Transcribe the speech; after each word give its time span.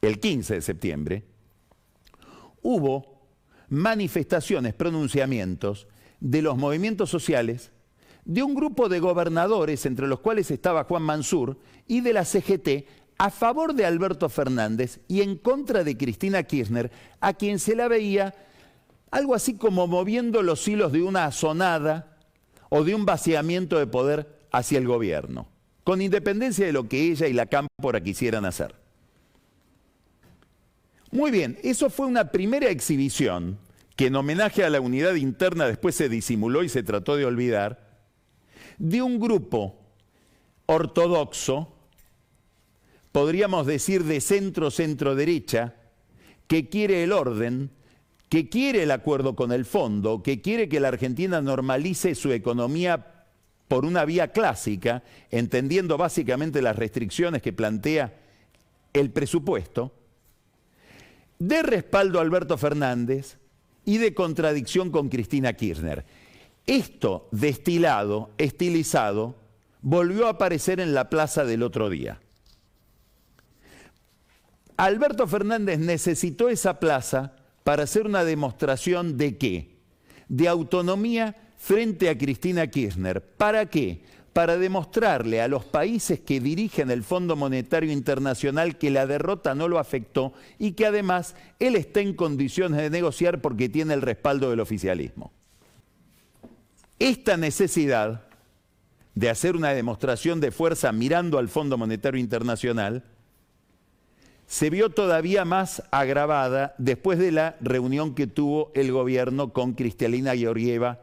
el 0.00 0.20
15 0.20 0.54
de 0.54 0.62
septiembre, 0.62 1.24
hubo 2.62 3.18
manifestaciones, 3.68 4.74
pronunciamientos 4.74 5.88
de 6.20 6.42
los 6.42 6.56
movimientos 6.56 7.10
sociales 7.10 7.72
de 8.24 8.42
un 8.42 8.54
grupo 8.54 8.88
de 8.88 9.00
gobernadores, 9.00 9.86
entre 9.86 10.06
los 10.06 10.20
cuales 10.20 10.50
estaba 10.50 10.84
Juan 10.84 11.02
Mansur, 11.02 11.58
y 11.86 12.02
de 12.02 12.12
la 12.12 12.24
CGT, 12.24 12.86
a 13.16 13.30
favor 13.30 13.74
de 13.74 13.86
Alberto 13.86 14.28
Fernández 14.28 15.00
y 15.08 15.22
en 15.22 15.36
contra 15.36 15.82
de 15.82 15.96
Cristina 15.96 16.42
Kirchner, 16.42 16.90
a 17.20 17.32
quien 17.32 17.58
se 17.58 17.74
la 17.74 17.88
veía 17.88 18.34
algo 19.10 19.34
así 19.34 19.54
como 19.54 19.86
moviendo 19.86 20.42
los 20.42 20.66
hilos 20.68 20.92
de 20.92 21.02
una 21.02 21.32
sonada 21.32 22.18
o 22.68 22.84
de 22.84 22.94
un 22.94 23.06
vaciamiento 23.06 23.78
de 23.78 23.86
poder 23.86 24.38
hacia 24.52 24.78
el 24.78 24.86
gobierno, 24.86 25.48
con 25.82 26.02
independencia 26.02 26.66
de 26.66 26.72
lo 26.72 26.88
que 26.88 27.10
ella 27.10 27.26
y 27.26 27.32
la 27.32 27.46
Cámpora 27.46 28.02
quisieran 28.02 28.44
hacer. 28.44 28.74
Muy 31.10 31.30
bien, 31.30 31.58
eso 31.62 31.88
fue 31.88 32.06
una 32.06 32.30
primera 32.30 32.68
exhibición 32.68 33.58
que 33.96 34.06
en 34.06 34.16
homenaje 34.16 34.62
a 34.62 34.70
la 34.70 34.80
unidad 34.80 35.14
interna 35.14 35.66
después 35.66 35.94
se 35.94 36.08
disimuló 36.08 36.62
y 36.62 36.68
se 36.68 36.82
trató 36.82 37.16
de 37.16 37.24
olvidar, 37.24 37.88
de 38.78 39.02
un 39.02 39.18
grupo 39.18 39.76
ortodoxo, 40.66 41.74
podríamos 43.10 43.66
decir 43.66 44.04
de 44.04 44.20
centro-centro 44.20 45.14
derecha, 45.14 45.74
que 46.46 46.68
quiere 46.68 47.02
el 47.02 47.12
orden, 47.12 47.70
que 48.28 48.48
quiere 48.48 48.82
el 48.82 48.90
acuerdo 48.90 49.34
con 49.34 49.50
el 49.50 49.64
fondo, 49.64 50.22
que 50.22 50.40
quiere 50.40 50.68
que 50.68 50.80
la 50.80 50.88
Argentina 50.88 51.40
normalice 51.40 52.14
su 52.14 52.32
economía 52.32 53.24
por 53.66 53.84
una 53.84 54.04
vía 54.04 54.28
clásica, 54.28 55.02
entendiendo 55.30 55.96
básicamente 55.96 56.62
las 56.62 56.76
restricciones 56.76 57.42
que 57.42 57.52
plantea 57.52 58.14
el 58.92 59.10
presupuesto, 59.10 59.92
de 61.38 61.62
respaldo 61.62 62.18
a 62.18 62.22
Alberto 62.22 62.58
Fernández 62.58 63.38
y 63.84 63.98
de 63.98 64.14
contradicción 64.14 64.90
con 64.90 65.08
Cristina 65.08 65.52
Kirchner. 65.52 66.04
Esto 66.66 67.28
destilado, 67.32 68.30
estilizado, 68.36 69.36
volvió 69.80 70.26
a 70.26 70.30
aparecer 70.30 70.80
en 70.80 70.94
la 70.94 71.08
plaza 71.08 71.44
del 71.44 71.62
otro 71.62 71.88
día. 71.88 72.20
Alberto 74.76 75.26
Fernández 75.26 75.78
necesitó 75.78 76.48
esa 76.48 76.78
plaza 76.78 77.34
para 77.64 77.84
hacer 77.84 78.06
una 78.06 78.24
demostración 78.24 79.16
de 79.16 79.36
qué? 79.36 79.76
De 80.28 80.46
autonomía 80.46 81.36
frente 81.56 82.08
a 82.08 82.16
Cristina 82.16 82.66
Kirchner. 82.68 83.20
¿Para 83.20 83.66
qué? 83.66 84.02
Para 84.38 84.56
demostrarle 84.56 85.42
a 85.42 85.48
los 85.48 85.64
países 85.64 86.20
que 86.20 86.38
dirigen 86.38 86.92
el 86.92 87.02
Fondo 87.02 87.34
Monetario 87.34 87.90
Internacional 87.90 88.78
que 88.78 88.88
la 88.88 89.04
derrota 89.04 89.56
no 89.56 89.66
lo 89.66 89.80
afectó 89.80 90.32
y 90.60 90.74
que 90.74 90.86
además 90.86 91.34
él 91.58 91.74
está 91.74 92.02
en 92.02 92.14
condiciones 92.14 92.80
de 92.80 92.88
negociar 92.88 93.40
porque 93.40 93.68
tiene 93.68 93.94
el 93.94 94.00
respaldo 94.00 94.48
del 94.48 94.60
oficialismo. 94.60 95.32
Esta 97.00 97.36
necesidad 97.36 98.28
de 99.16 99.28
hacer 99.28 99.56
una 99.56 99.70
demostración 99.70 100.38
de 100.38 100.52
fuerza 100.52 100.92
mirando 100.92 101.38
al 101.38 101.48
Fondo 101.48 101.76
Monetario 101.76 102.20
Internacional 102.20 103.02
se 104.46 104.70
vio 104.70 104.90
todavía 104.90 105.44
más 105.44 105.82
agravada 105.90 106.76
después 106.78 107.18
de 107.18 107.32
la 107.32 107.56
reunión 107.60 108.14
que 108.14 108.28
tuvo 108.28 108.70
el 108.76 108.92
gobierno 108.92 109.52
con 109.52 109.72
Cristalina 109.72 110.36
Georgieva 110.36 111.00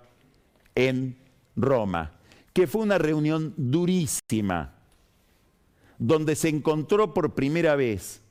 en 0.73 1.17
Roma, 1.57 2.14
que 2.55 2.67
fue 2.67 2.83
una 2.83 2.97
reunión 2.97 3.53
durísima, 3.57 4.75
donde 5.99 6.37
se 6.37 6.47
encontró 6.47 7.13
por 7.13 7.35
primera 7.35 7.75
vez 7.75 8.21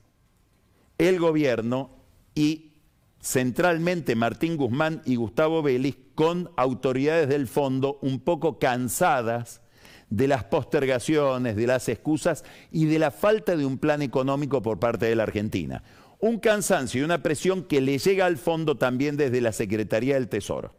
el 0.97 1.21
gobierno 1.21 1.91
y 2.35 2.73
centralmente 3.21 4.17
Martín 4.17 4.57
Guzmán 4.57 5.03
y 5.05 5.17
Gustavo 5.17 5.63
Vélez 5.63 5.97
con 6.15 6.51
autoridades 6.57 7.29
del 7.29 7.47
fondo 7.47 7.99
un 8.01 8.19
poco 8.19 8.59
cansadas 8.59 9.61
de 10.09 10.27
las 10.27 10.45
postergaciones, 10.45 11.55
de 11.55 11.67
las 11.67 11.87
excusas 11.91 12.45
y 12.73 12.87
de 12.87 12.99
la 12.99 13.11
falta 13.11 13.57
de 13.57 13.67
un 13.67 13.77
plan 13.77 14.01
económico 14.01 14.63
por 14.63 14.79
parte 14.79 15.05
de 15.05 15.17
la 15.17 15.25
Argentina. 15.25 15.83
Un 16.19 16.39
cansancio 16.39 17.03
y 17.03 17.05
una 17.05 17.23
presión 17.23 17.63
que 17.65 17.83
le 17.83 17.99
llega 17.99 18.25
al 18.25 18.39
fondo 18.39 18.79
también 18.79 19.19
desde 19.19 19.43
la 19.43 19.53
Secretaría 19.53 20.15
del 20.15 20.31
Tesoro 20.31 20.75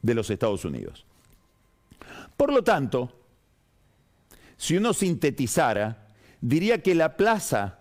de 0.00 0.14
los 0.14 0.30
Estados 0.30 0.64
Unidos. 0.64 1.04
Por 2.36 2.52
lo 2.52 2.62
tanto, 2.62 3.12
si 4.56 4.76
uno 4.76 4.92
sintetizara, 4.92 6.08
diría 6.40 6.82
que 6.82 6.94
la 6.94 7.16
plaza 7.16 7.78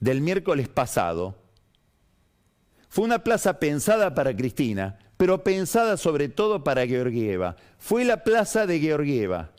del 0.00 0.20
miércoles 0.20 0.68
pasado 0.68 1.36
fue 2.88 3.04
una 3.04 3.24
plaza 3.24 3.58
pensada 3.58 4.14
para 4.14 4.36
Cristina, 4.36 4.98
pero 5.16 5.44
pensada 5.44 5.96
sobre 5.96 6.28
todo 6.28 6.64
para 6.64 6.86
Georgieva. 6.86 7.56
Fue 7.78 8.04
la 8.04 8.24
plaza 8.24 8.66
de 8.66 8.80
Georgieva 8.80 9.52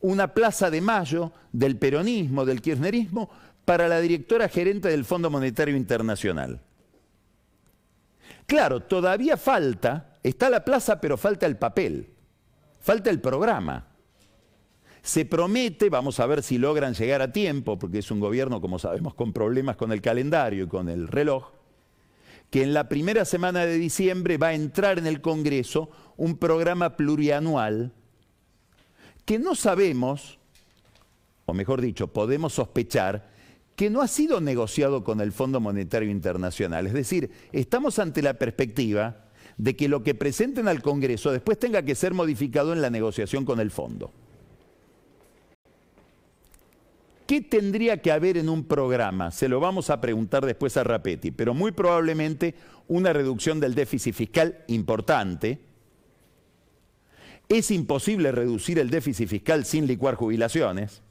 una 0.00 0.28
plaza 0.34 0.70
de 0.70 0.80
mayo 0.80 1.32
del 1.52 1.76
peronismo, 1.76 2.44
del 2.44 2.62
kirchnerismo, 2.62 3.30
para 3.64 3.88
la 3.88 4.00
directora 4.00 4.48
gerente 4.48 4.88
del 4.88 5.04
Fondo 5.04 5.30
Monetario 5.30 5.76
Internacional. 5.76 6.60
Claro, 8.46 8.80
todavía 8.80 9.36
falta, 9.36 10.18
está 10.22 10.50
la 10.50 10.64
plaza, 10.64 11.00
pero 11.00 11.16
falta 11.16 11.46
el 11.46 11.56
papel, 11.56 12.09
falta 12.80 13.10
el 13.10 13.20
programa. 13.20 13.86
Se 15.02 15.24
promete, 15.24 15.88
vamos 15.88 16.20
a 16.20 16.26
ver 16.26 16.42
si 16.42 16.58
logran 16.58 16.94
llegar 16.94 17.22
a 17.22 17.32
tiempo, 17.32 17.78
porque 17.78 17.98
es 17.98 18.10
un 18.10 18.20
gobierno, 18.20 18.60
como 18.60 18.78
sabemos, 18.78 19.14
con 19.14 19.32
problemas 19.32 19.76
con 19.76 19.92
el 19.92 20.02
calendario 20.02 20.64
y 20.64 20.68
con 20.68 20.88
el 20.88 21.08
reloj, 21.08 21.52
que 22.50 22.62
en 22.62 22.74
la 22.74 22.88
primera 22.88 23.24
semana 23.24 23.64
de 23.64 23.78
diciembre 23.78 24.36
va 24.36 24.48
a 24.48 24.54
entrar 24.54 24.98
en 24.98 25.06
el 25.06 25.20
Congreso 25.20 25.90
un 26.16 26.36
programa 26.36 26.96
plurianual 26.96 27.92
que 29.24 29.38
no 29.38 29.54
sabemos, 29.54 30.38
o 31.46 31.54
mejor 31.54 31.80
dicho, 31.80 32.08
podemos 32.08 32.54
sospechar, 32.54 33.30
que 33.76 33.88
no 33.88 34.02
ha 34.02 34.08
sido 34.08 34.40
negociado 34.40 35.04
con 35.04 35.20
el 35.20 35.32
Fondo 35.32 35.60
Monetario 35.60 36.10
Internacional. 36.10 36.86
Es 36.86 36.92
decir, 36.92 37.30
estamos 37.52 37.98
ante 37.98 38.20
la 38.20 38.34
perspectiva 38.34 39.29
de 39.56 39.76
que 39.76 39.88
lo 39.88 40.02
que 40.02 40.14
presenten 40.14 40.68
al 40.68 40.82
Congreso 40.82 41.32
después 41.32 41.58
tenga 41.58 41.82
que 41.82 41.94
ser 41.94 42.14
modificado 42.14 42.72
en 42.72 42.82
la 42.82 42.90
negociación 42.90 43.44
con 43.44 43.60
el 43.60 43.70
fondo. 43.70 44.12
¿Qué 47.26 47.40
tendría 47.40 47.98
que 48.02 48.10
haber 48.10 48.36
en 48.38 48.48
un 48.48 48.64
programa? 48.64 49.30
Se 49.30 49.48
lo 49.48 49.60
vamos 49.60 49.88
a 49.88 50.00
preguntar 50.00 50.44
después 50.44 50.76
a 50.76 50.82
Rapetti, 50.82 51.30
pero 51.30 51.54
muy 51.54 51.70
probablemente 51.70 52.56
una 52.88 53.12
reducción 53.12 53.60
del 53.60 53.76
déficit 53.76 54.14
fiscal 54.14 54.64
importante, 54.66 55.60
es 57.48 57.70
imposible 57.70 58.32
reducir 58.32 58.78
el 58.78 58.90
déficit 58.90 59.28
fiscal 59.28 59.64
sin 59.64 59.86
licuar 59.86 60.16
jubilaciones. 60.16 61.02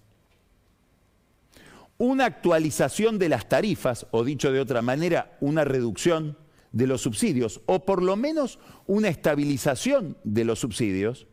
Una 1.98 2.26
actualización 2.26 3.20
de 3.20 3.30
las 3.30 3.48
tarifas, 3.48 4.08
o 4.12 4.24
dicho 4.24 4.52
de 4.52 4.62
otra 4.62 4.82
manera, 4.82 5.38
una 5.42 5.66
reducción 5.66 6.38
de 6.72 6.88
los 6.88 7.02
subsidios, 7.02 7.62
o 7.66 7.86
por 7.86 8.04
lo 8.04 8.16
menos 8.16 8.60
una 8.88 9.08
estabilización 9.08 10.18
de 10.24 10.46
los 10.46 10.60
subsidios, 10.60 11.28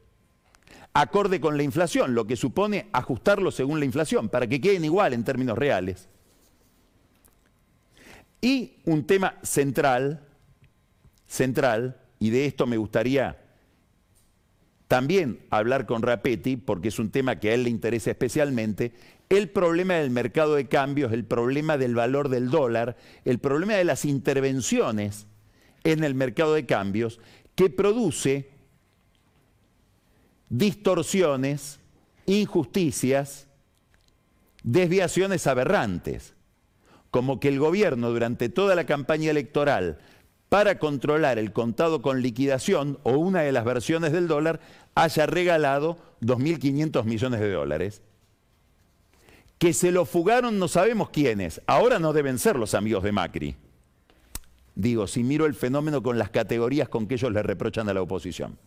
acorde 0.94 1.41
con 1.41 1.56
la 1.56 1.62
inflación, 1.62 2.14
lo 2.14 2.26
que 2.26 2.36
supone 2.36 2.88
ajustarlo 2.92 3.50
según 3.50 3.78
la 3.78 3.84
inflación, 3.84 4.28
para 4.28 4.47
que 4.47 4.60
queden 4.60 4.84
igual 4.84 5.12
en 5.12 5.24
términos 5.24 5.58
reales. 5.58 6.08
Y 8.41 8.76
un 8.84 9.06
tema 9.06 9.34
central, 9.42 10.26
central, 11.26 12.00
y 12.18 12.30
de 12.30 12.47
esto 12.47 12.66
me 12.66 12.76
gustaría 12.76 13.45
también 14.88 15.41
hablar 15.50 15.86
con 15.86 16.02
Rapetti, 16.02 16.56
porque 16.56 16.88
es 16.88 16.98
un 16.98 17.10
tema 17.10 17.41
que 17.41 17.50
a 17.50 17.54
él 17.54 17.64
le 17.64 17.70
interesa 17.70 18.10
especialmente, 18.10 18.92
el 19.28 19.50
problema 19.50 19.94
del 19.94 20.10
mercado 20.10 20.54
de 20.54 20.69
cambios, 20.69 21.12
el 21.12 21.24
problema 21.24 21.76
del 21.76 21.94
valor 21.94 22.28
del 22.28 22.50
dólar, 22.50 22.97
el 23.24 23.38
problema 23.38 23.74
de 23.74 23.84
las 23.84 24.04
intervenciones 24.04 25.27
en 25.83 26.04
el 26.04 26.15
mercado 26.15 26.54
de 26.54 26.66
cambios, 26.66 27.21
que 27.56 27.71
produce 27.71 28.50
distorsiones, 30.48 31.80
injusticias, 32.27 33.48
desviaciones 34.62 35.47
aberrantes, 35.48 36.34
como 37.10 37.41
que 37.41 37.48
el 37.48 37.59
gobierno 37.59 38.10
durante 38.10 38.48
toda 38.48 38.77
la 38.77 38.84
campaña 38.86 39.30
electoral 39.30 39.98
para 40.56 40.78
controlar 40.78 41.38
el 41.38 41.53
contado 41.53 42.00
con 42.00 42.22
liquidación 42.22 42.98
o 43.03 43.18
una 43.18 43.42
de 43.42 43.53
las 43.53 43.66
versiones 43.66 44.10
del 44.12 44.26
dólar 44.26 44.58
haya 44.94 45.26
regalado 45.26 45.98
2.500 46.22 47.04
millones 47.04 47.41
de 47.41 47.53
dólares. 47.53 48.00
Que 49.58 49.74
se 49.74 49.92
lo 49.92 50.06
fugaron 50.06 50.58
no 50.58 50.66
sabemos 50.66 51.10
quiénes. 51.10 51.60
Ahora 51.66 51.98
no 51.98 52.14
deben 52.14 52.38
ser 52.38 52.56
los 52.56 52.72
amigos 52.72 53.04
de 53.04 53.12
Macri. 53.12 53.54
Digo, 54.74 55.06
si 55.06 55.22
miro 55.22 55.44
el 55.44 55.53
fenómeno 55.53 56.03
con 56.03 56.16
las 56.16 56.30
categorías 56.30 56.88
con 56.88 57.06
que 57.06 57.16
ellos 57.16 57.32
le 57.32 57.42
reprochan 57.42 57.91
a 57.91 57.92
la 57.92 58.00
oposición. 58.00 58.59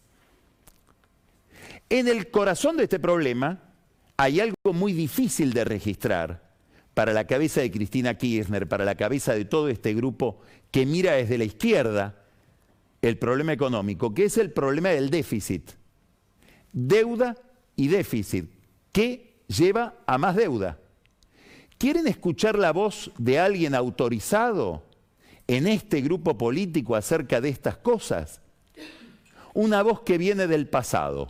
En 1.90 2.08
el 2.08 2.30
corazón 2.30 2.78
de 2.78 2.84
este 2.84 3.00
problema 3.00 3.64
hay 4.16 4.42
algo 4.42 4.74
muy 4.74 4.94
difícil 4.94 5.54
de 5.54 5.64
registrar 5.66 6.49
para 7.00 7.14
la 7.14 7.26
cabeza 7.28 7.62
de 7.62 7.72
Cristina 7.72 8.18
Kirchner, 8.18 8.68
para 8.68 8.84
la 8.84 8.96
cabeza 8.96 9.34
de 9.34 9.46
todo 9.46 9.70
este 9.70 9.94
grupo 9.94 10.42
que 10.70 10.86
mira 10.86 11.14
desde 11.14 11.38
la 11.38 11.46
izquierda 11.46 12.26
el 13.02 13.18
problema 13.18 13.54
económico, 13.54 14.14
que 14.14 14.26
es 14.26 14.38
el 14.38 14.52
problema 14.52 14.90
del 14.90 15.10
déficit. 15.10 15.72
Deuda 16.74 17.38
y 17.78 17.88
déficit, 17.88 18.52
que 18.92 19.44
lleva 19.48 19.96
a 20.08 20.18
más 20.18 20.36
deuda. 20.36 20.78
¿Quieren 21.78 22.06
escuchar 22.06 22.60
la 22.60 22.74
voz 22.74 23.12
de 23.18 23.40
alguien 23.40 23.76
autorizado 23.76 24.84
en 25.48 25.68
este 25.68 26.02
grupo 26.02 26.38
político 26.38 26.98
acerca 26.98 27.40
de 27.40 27.48
estas 27.48 27.78
cosas? 27.78 28.42
Una 29.54 29.84
voz 29.84 30.02
que 30.02 30.18
viene 30.18 30.48
del 30.48 30.68
pasado. 30.68 31.30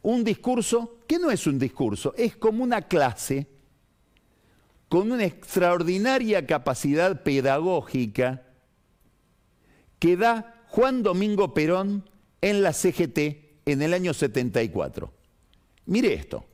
Un 0.00 0.24
discurso 0.24 0.96
que 1.06 1.18
no 1.18 1.30
es 1.30 1.46
un 1.46 1.58
discurso, 1.58 2.14
es 2.16 2.38
como 2.38 2.64
una 2.64 2.80
clase 2.80 3.59
con 4.90 5.12
una 5.12 5.24
extraordinaria 5.24 6.46
capacidad 6.46 7.22
pedagógica 7.22 8.42
que 10.00 10.16
da 10.16 10.52
Juan 10.68 11.04
Domingo 11.04 11.54
Perón 11.54 12.02
en 12.40 12.62
la 12.62 12.72
CGT 12.72 13.18
en 13.66 13.82
el 13.82 13.94
año 13.94 14.12
74. 14.12 15.08
Mire 15.86 16.12
esto. 16.12 16.44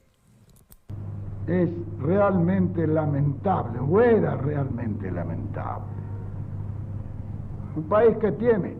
Es 1.46 1.70
realmente 1.98 2.86
lamentable, 2.86 3.78
o 3.78 4.00
era 4.02 4.36
realmente 4.36 5.10
lamentable. 5.10 5.86
Un 7.74 7.84
país 7.84 8.18
que 8.18 8.32
tiene 8.32 8.74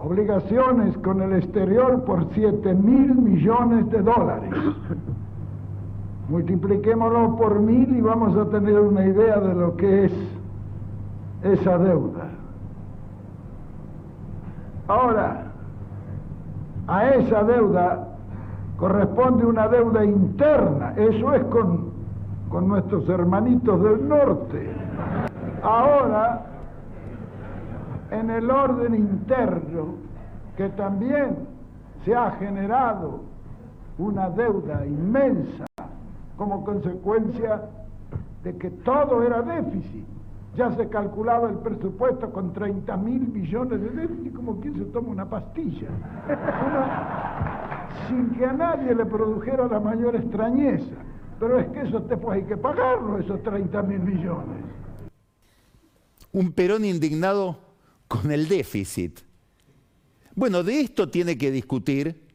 obligaciones 0.00 0.96
con 0.98 1.22
el 1.22 1.34
exterior 1.34 2.04
por 2.04 2.26
7 2.34 2.74
mil 2.74 3.14
millones 3.14 3.88
de 3.90 4.02
dólares 4.02 4.50
Multipliquémoslo 6.30 7.36
por 7.36 7.58
mil 7.58 7.96
y 7.96 8.00
vamos 8.00 8.36
a 8.36 8.48
tener 8.50 8.78
una 8.78 9.04
idea 9.04 9.40
de 9.40 9.52
lo 9.52 9.76
que 9.76 10.04
es 10.04 10.12
esa 11.42 11.76
deuda. 11.76 12.28
Ahora, 14.86 15.46
a 16.86 17.08
esa 17.08 17.42
deuda 17.42 18.08
corresponde 18.76 19.44
una 19.44 19.66
deuda 19.66 20.04
interna, 20.04 20.94
eso 20.96 21.34
es 21.34 21.42
con, 21.46 21.90
con 22.48 22.68
nuestros 22.68 23.08
hermanitos 23.08 23.82
del 23.82 24.08
norte. 24.08 24.70
Ahora, 25.64 26.46
en 28.12 28.30
el 28.30 28.48
orden 28.48 28.94
interno, 28.94 29.94
que 30.56 30.68
también 30.70 31.38
se 32.04 32.14
ha 32.14 32.30
generado 32.32 33.20
una 33.98 34.30
deuda 34.30 34.86
inmensa 34.86 35.69
como 36.40 36.64
consecuencia 36.64 37.68
de 38.42 38.56
que 38.56 38.70
todo 38.70 39.22
era 39.22 39.42
déficit. 39.42 40.06
Ya 40.56 40.74
se 40.74 40.88
calculaba 40.88 41.50
el 41.50 41.58
presupuesto 41.58 42.32
con 42.32 42.54
30 42.54 42.96
mil 42.96 43.28
millones 43.28 43.78
de 43.78 43.90
déficit 43.90 44.32
como 44.32 44.58
quien 44.58 44.74
se 44.74 44.86
toma 44.86 45.10
una 45.10 45.28
pastilla. 45.28 45.88
sin 48.08 48.30
que 48.30 48.46
a 48.46 48.54
nadie 48.54 48.94
le 48.94 49.04
produjera 49.04 49.68
la 49.68 49.80
mayor 49.80 50.16
extrañeza. 50.16 50.96
Pero 51.38 51.58
es 51.58 51.68
que 51.72 51.82
eso 51.82 52.00
después 52.00 52.38
hay 52.38 52.44
que 52.44 52.56
pagarlo, 52.56 53.18
esos 53.18 53.42
30 53.42 53.82
mil 53.82 54.00
millones. 54.00 54.64
Un 56.32 56.52
Perón 56.52 56.86
indignado 56.86 57.58
con 58.08 58.32
el 58.32 58.48
déficit. 58.48 59.20
Bueno, 60.34 60.62
de 60.62 60.80
esto 60.80 61.10
tiene 61.10 61.36
que 61.36 61.50
discutir 61.50 62.26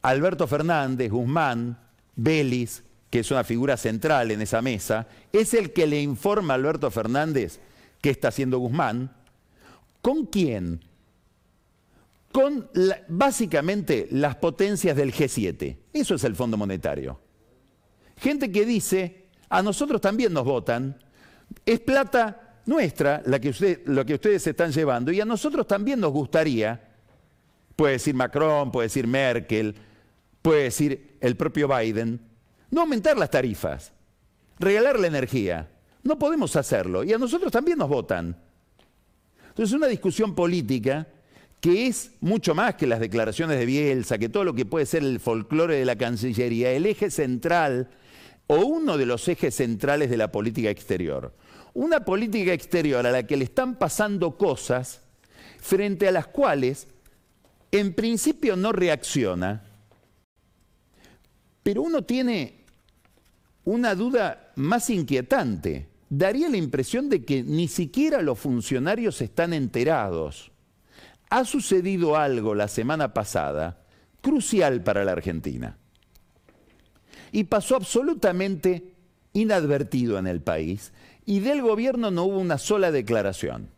Alberto 0.00 0.46
Fernández, 0.46 1.10
Guzmán, 1.10 1.85
Belis, 2.16 2.82
que 3.10 3.20
es 3.20 3.30
una 3.30 3.44
figura 3.44 3.76
central 3.76 4.30
en 4.30 4.42
esa 4.42 4.62
mesa, 4.62 5.06
es 5.32 5.54
el 5.54 5.72
que 5.72 5.86
le 5.86 6.00
informa 6.00 6.54
a 6.54 6.56
Alberto 6.56 6.90
Fernández 6.90 7.60
qué 8.00 8.10
está 8.10 8.28
haciendo 8.28 8.58
Guzmán. 8.58 9.14
¿Con 10.02 10.26
quién? 10.26 10.80
Con 12.32 12.68
básicamente 13.08 14.08
las 14.10 14.36
potencias 14.36 14.96
del 14.96 15.12
G7. 15.12 15.76
Eso 15.92 16.14
es 16.14 16.24
el 16.24 16.34
Fondo 16.34 16.56
Monetario. 16.56 17.20
Gente 18.18 18.50
que 18.50 18.64
dice, 18.64 19.26
a 19.48 19.62
nosotros 19.62 20.00
también 20.00 20.32
nos 20.32 20.44
votan, 20.44 20.98
es 21.64 21.80
plata 21.80 22.60
nuestra 22.66 23.22
la 23.26 23.40
lo 23.84 24.04
que 24.04 24.14
ustedes 24.14 24.42
se 24.42 24.50
están 24.50 24.72
llevando 24.72 25.12
y 25.12 25.20
a 25.20 25.24
nosotros 25.24 25.66
también 25.66 26.00
nos 26.00 26.12
gustaría, 26.12 26.80
puede 27.76 27.94
decir 27.94 28.14
Macron, 28.14 28.72
puede 28.72 28.86
decir 28.86 29.06
Merkel, 29.06 29.74
puede 30.46 30.62
decir 30.62 31.16
el 31.20 31.36
propio 31.36 31.66
Biden, 31.66 32.20
no 32.70 32.82
aumentar 32.82 33.18
las 33.18 33.30
tarifas, 33.30 33.90
regalar 34.60 34.96
la 34.96 35.08
energía. 35.08 35.68
No 36.04 36.20
podemos 36.20 36.54
hacerlo 36.54 37.02
y 37.02 37.12
a 37.12 37.18
nosotros 37.18 37.50
también 37.50 37.78
nos 37.78 37.88
votan. 37.88 38.36
Entonces, 39.48 39.74
una 39.74 39.88
discusión 39.88 40.36
política 40.36 41.08
que 41.60 41.88
es 41.88 42.12
mucho 42.20 42.54
más 42.54 42.76
que 42.76 42.86
las 42.86 43.00
declaraciones 43.00 43.58
de 43.58 43.66
Bielsa, 43.66 44.18
que 44.18 44.28
todo 44.28 44.44
lo 44.44 44.54
que 44.54 44.64
puede 44.64 44.86
ser 44.86 45.02
el 45.02 45.18
folclore 45.18 45.78
de 45.78 45.84
la 45.84 45.96
Cancillería, 45.96 46.70
el 46.70 46.86
eje 46.86 47.10
central 47.10 47.88
o 48.46 48.58
uno 48.58 48.96
de 48.96 49.06
los 49.06 49.26
ejes 49.26 49.56
centrales 49.56 50.10
de 50.10 50.16
la 50.16 50.30
política 50.30 50.70
exterior. 50.70 51.34
Una 51.74 52.04
política 52.04 52.52
exterior 52.52 53.04
a 53.04 53.10
la 53.10 53.26
que 53.26 53.36
le 53.36 53.42
están 53.42 53.80
pasando 53.80 54.38
cosas 54.38 55.00
frente 55.58 56.06
a 56.06 56.12
las 56.12 56.28
cuales 56.28 56.86
en 57.72 57.94
principio 57.94 58.54
no 58.54 58.70
reacciona, 58.70 59.65
pero 61.66 61.82
uno 61.82 62.02
tiene 62.02 62.60
una 63.64 63.96
duda 63.96 64.52
más 64.54 64.88
inquietante. 64.88 65.88
Daría 66.08 66.48
la 66.48 66.58
impresión 66.58 67.08
de 67.08 67.24
que 67.24 67.42
ni 67.42 67.66
siquiera 67.66 68.22
los 68.22 68.38
funcionarios 68.38 69.20
están 69.20 69.52
enterados. 69.52 70.52
Ha 71.28 71.44
sucedido 71.44 72.16
algo 72.16 72.54
la 72.54 72.68
semana 72.68 73.12
pasada 73.12 73.82
crucial 74.20 74.84
para 74.84 75.04
la 75.04 75.10
Argentina. 75.10 75.76
Y 77.32 77.42
pasó 77.42 77.74
absolutamente 77.74 78.94
inadvertido 79.32 80.20
en 80.20 80.28
el 80.28 80.42
país 80.42 80.92
y 81.24 81.40
del 81.40 81.62
gobierno 81.62 82.12
no 82.12 82.26
hubo 82.26 82.38
una 82.38 82.58
sola 82.58 82.92
declaración. 82.92 83.70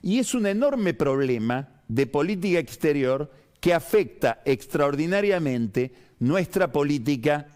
Y 0.00 0.20
es 0.20 0.32
un 0.32 0.46
enorme 0.46 0.94
problema 0.94 1.82
de 1.88 2.06
política 2.06 2.60
exterior 2.60 3.32
que 3.58 3.74
afecta 3.74 4.42
extraordinariamente 4.44 6.05
nuestra 6.18 6.72
política 6.72 7.46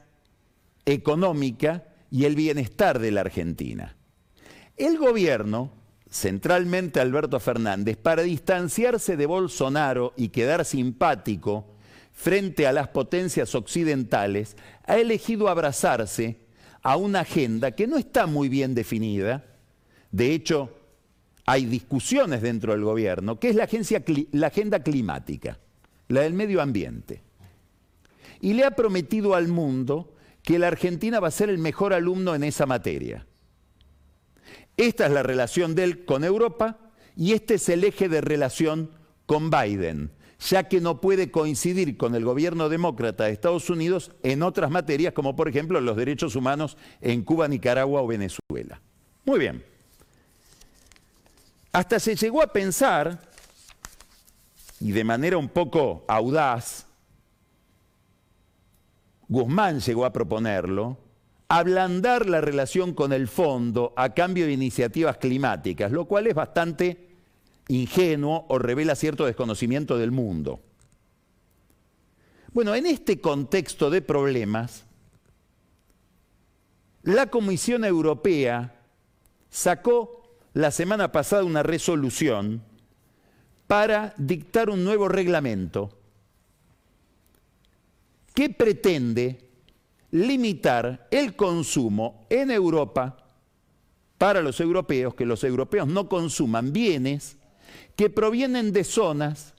económica 0.85 1.85
y 2.11 2.25
el 2.25 2.35
bienestar 2.35 2.99
de 2.99 3.11
la 3.11 3.23
Argentina. 3.23 3.97
El 4.77 4.99
gobierno, 4.99 5.73
centralmente 6.11 7.01
Alberto 7.01 7.39
Fernández, 7.39 7.96
para 7.96 8.23
distanciarse 8.23 9.17
de 9.17 9.27
Bolsonaro 9.27 10.13
y 10.17 10.29
quedar 10.29 10.65
simpático 10.65 11.67
frente 12.13 12.67
a 12.67 12.73
las 12.73 12.89
potencias 12.89 13.55
occidentales, 13.55 14.56
ha 14.87 14.99
elegido 14.99 15.49
abrazarse 15.49 16.39
a 16.82 16.96
una 16.96 17.20
agenda 17.20 17.73
que 17.73 17.87
no 17.87 17.96
está 17.96 18.27
muy 18.27 18.49
bien 18.49 18.75
definida. 18.75 19.44
De 20.11 20.32
hecho, 20.32 20.77
hay 21.46 21.67
discusiones 21.67 22.43
dentro 22.43 22.73
del 22.73 22.84
gobierno, 22.84 23.39
que 23.39 23.51
es 23.51 23.56
la, 23.56 23.69
la 24.32 24.46
agenda 24.49 24.82
climática, 24.82 25.58
la 26.08 26.23
del 26.23 26.34
medio 26.34 26.61
ambiente 26.61 27.30
y 28.41 28.55
le 28.55 28.65
ha 28.65 28.73
prometido 28.73 29.35
al 29.35 29.49
mundo 29.49 30.15
que 30.43 30.59
la 30.59 30.69
Argentina 30.69 31.20
va 31.20 31.29
a 31.29 31.32
ser 31.32 31.51
el 31.51 31.59
mejor 31.59 31.93
alumno 31.93 32.35
en 32.35 32.44
esa 32.44 32.67
materia. 32.67 33.27
Esta 34.77 35.06
es 35.06 35.13
la 35.13 35.23
relación 35.23 35.75
de 35.75 35.85
él 35.85 36.05
con 36.05 36.25
Europa 36.25 36.79
y 37.17 37.32
este 37.32 37.55
es 37.55 37.69
el 37.69 37.85
eje 37.85 38.09
de 38.09 38.20
relación 38.20 38.91
con 39.27 39.51
Biden, 39.51 40.11
ya 40.49 40.69
que 40.69 40.81
no 40.81 41.01
puede 41.01 41.31
coincidir 41.31 41.97
con 41.99 42.15
el 42.15 42.25
gobierno 42.25 42.69
demócrata 42.69 43.25
de 43.25 43.32
Estados 43.32 43.69
Unidos 43.69 44.13
en 44.23 44.43
otras 44.43 44.70
materias, 44.70 45.13
como 45.13 45.37
por 45.37 45.49
ejemplo 45.49 45.81
los 45.81 45.97
derechos 45.97 46.35
humanos 46.35 46.79
en 47.01 47.23
Cuba, 47.23 47.47
Nicaragua 47.47 48.01
o 48.01 48.06
Venezuela. 48.06 48.81
Muy 49.25 49.39
bien. 49.39 49.63
Hasta 51.73 52.01
se 52.01 52.17
llegó 52.17 52.43
a 52.43 52.53
pensar, 52.53 53.20
y 54.81 54.93
de 54.93 55.05
manera 55.05 55.37
un 55.37 55.49
poco 55.49 56.05
audaz, 56.09 56.87
Guzmán 59.31 59.79
llegó 59.79 60.05
a 60.05 60.13
proponerlo, 60.13 60.99
ablandar 61.46 62.29
la 62.29 62.41
relación 62.41 62.93
con 62.93 63.13
el 63.13 63.29
fondo 63.29 63.94
a 63.96 64.13
cambio 64.13 64.44
de 64.44 64.53
iniciativas 64.53 65.19
climáticas, 65.19 65.93
lo 65.93 66.06
cual 66.06 66.27
es 66.27 66.34
bastante 66.34 67.10
ingenuo 67.69 68.44
o 68.49 68.58
revela 68.58 68.96
cierto 68.96 69.25
desconocimiento 69.25 69.96
del 69.96 70.10
mundo. 70.10 70.58
Bueno, 72.53 72.75
en 72.75 72.87
este 72.87 73.20
contexto 73.20 73.89
de 73.89 74.03
problemas, 74.03 74.84
la 77.05 77.29
Comisión 77.29 77.84
Europea 77.84 78.82
sacó 79.49 80.25
la 80.55 80.72
semana 80.72 81.13
pasada 81.13 81.44
una 81.44 81.63
resolución 81.63 82.65
para 83.69 84.13
dictar 84.17 84.70
un 84.70 84.82
nuevo 84.82 85.06
reglamento 85.06 86.00
¿Qué 88.41 88.49
pretende 88.49 89.39
limitar 90.13 91.09
el 91.11 91.37
consumo 91.37 92.25
en 92.31 92.51
Europa 92.51 93.27
para 94.17 94.41
los 94.41 94.61
europeos, 94.61 95.15
que 95.15 95.27
los 95.27 95.44
europeos 95.44 95.87
no 95.87 96.09
consuman 96.09 96.73
bienes 96.73 97.37
que 97.97 98.09
provienen 98.09 98.73
de 98.73 98.85
zonas 98.85 99.53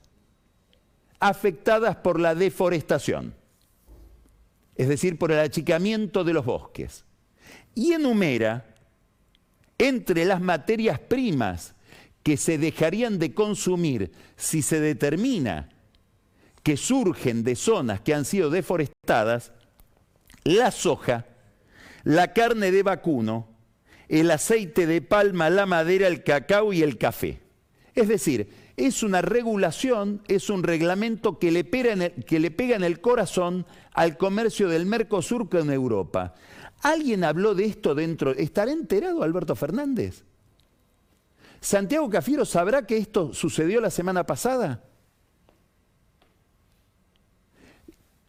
afectadas 1.20 1.94
por 1.94 2.18
la 2.18 2.34
deforestación, 2.34 3.36
es 4.74 4.88
decir, 4.88 5.16
por 5.16 5.30
el 5.30 5.38
achicamiento 5.38 6.24
de 6.24 6.32
los 6.32 6.44
bosques. 6.44 7.04
Y 7.76 7.92
enumera 7.92 8.66
entre 9.78 10.24
las 10.24 10.40
materias 10.40 10.98
primas 10.98 11.76
que 12.24 12.36
se 12.36 12.58
dejarían 12.58 13.20
de 13.20 13.32
consumir 13.32 14.10
si 14.34 14.60
se 14.60 14.80
determina 14.80 15.68
que 16.62 16.76
surgen 16.76 17.42
de 17.44 17.56
zonas 17.56 18.00
que 18.00 18.14
han 18.14 18.24
sido 18.24 18.50
deforestadas, 18.50 19.52
la 20.44 20.70
soja, 20.70 21.26
la 22.04 22.32
carne 22.32 22.70
de 22.70 22.82
vacuno, 22.82 23.48
el 24.08 24.30
aceite 24.30 24.86
de 24.86 25.00
palma, 25.02 25.50
la 25.50 25.66
madera, 25.66 26.06
el 26.08 26.22
cacao 26.22 26.72
y 26.72 26.82
el 26.82 26.98
café. 26.98 27.40
Es 27.94 28.08
decir, 28.08 28.48
es 28.76 29.02
una 29.02 29.22
regulación, 29.22 30.22
es 30.28 30.50
un 30.50 30.62
reglamento 30.62 31.38
que 31.38 31.50
le, 31.50 31.64
pega 31.64 31.92
en 31.92 32.84
el, 32.84 33.00
corazón 33.00 33.66
al 33.92 34.16
comercio 34.16 34.68
del 34.68 34.86
Mercosur 34.86 35.48
con 35.48 35.70
Europa. 35.70 36.34
¿Alguien 36.82 37.22
habló 37.22 37.54
de 37.54 37.66
esto 37.66 37.94
dentro? 37.94 38.32
¿Estará 38.32 38.72
enterado 38.72 39.22
Alberto 39.22 39.54
Fernández? 39.54 40.24
¿Santiago 41.60 42.10
Cafiero 42.10 42.44
sabrá 42.44 42.86
que 42.86 42.96
esto 42.96 43.32
sucedió 43.34 43.80
la 43.80 43.90
semana 43.90 44.24
pasada? 44.24 44.82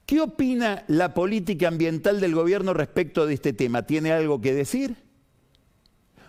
¿Qué 0.05 0.19
opina 0.19 0.83
la 0.87 1.13
política 1.13 1.67
ambiental 1.67 2.19
del 2.19 2.35
gobierno 2.35 2.73
respecto 2.73 3.25
de 3.25 3.35
este 3.35 3.53
tema? 3.53 3.83
¿Tiene 3.83 4.11
algo 4.11 4.41
que 4.41 4.53
decir? 4.53 4.97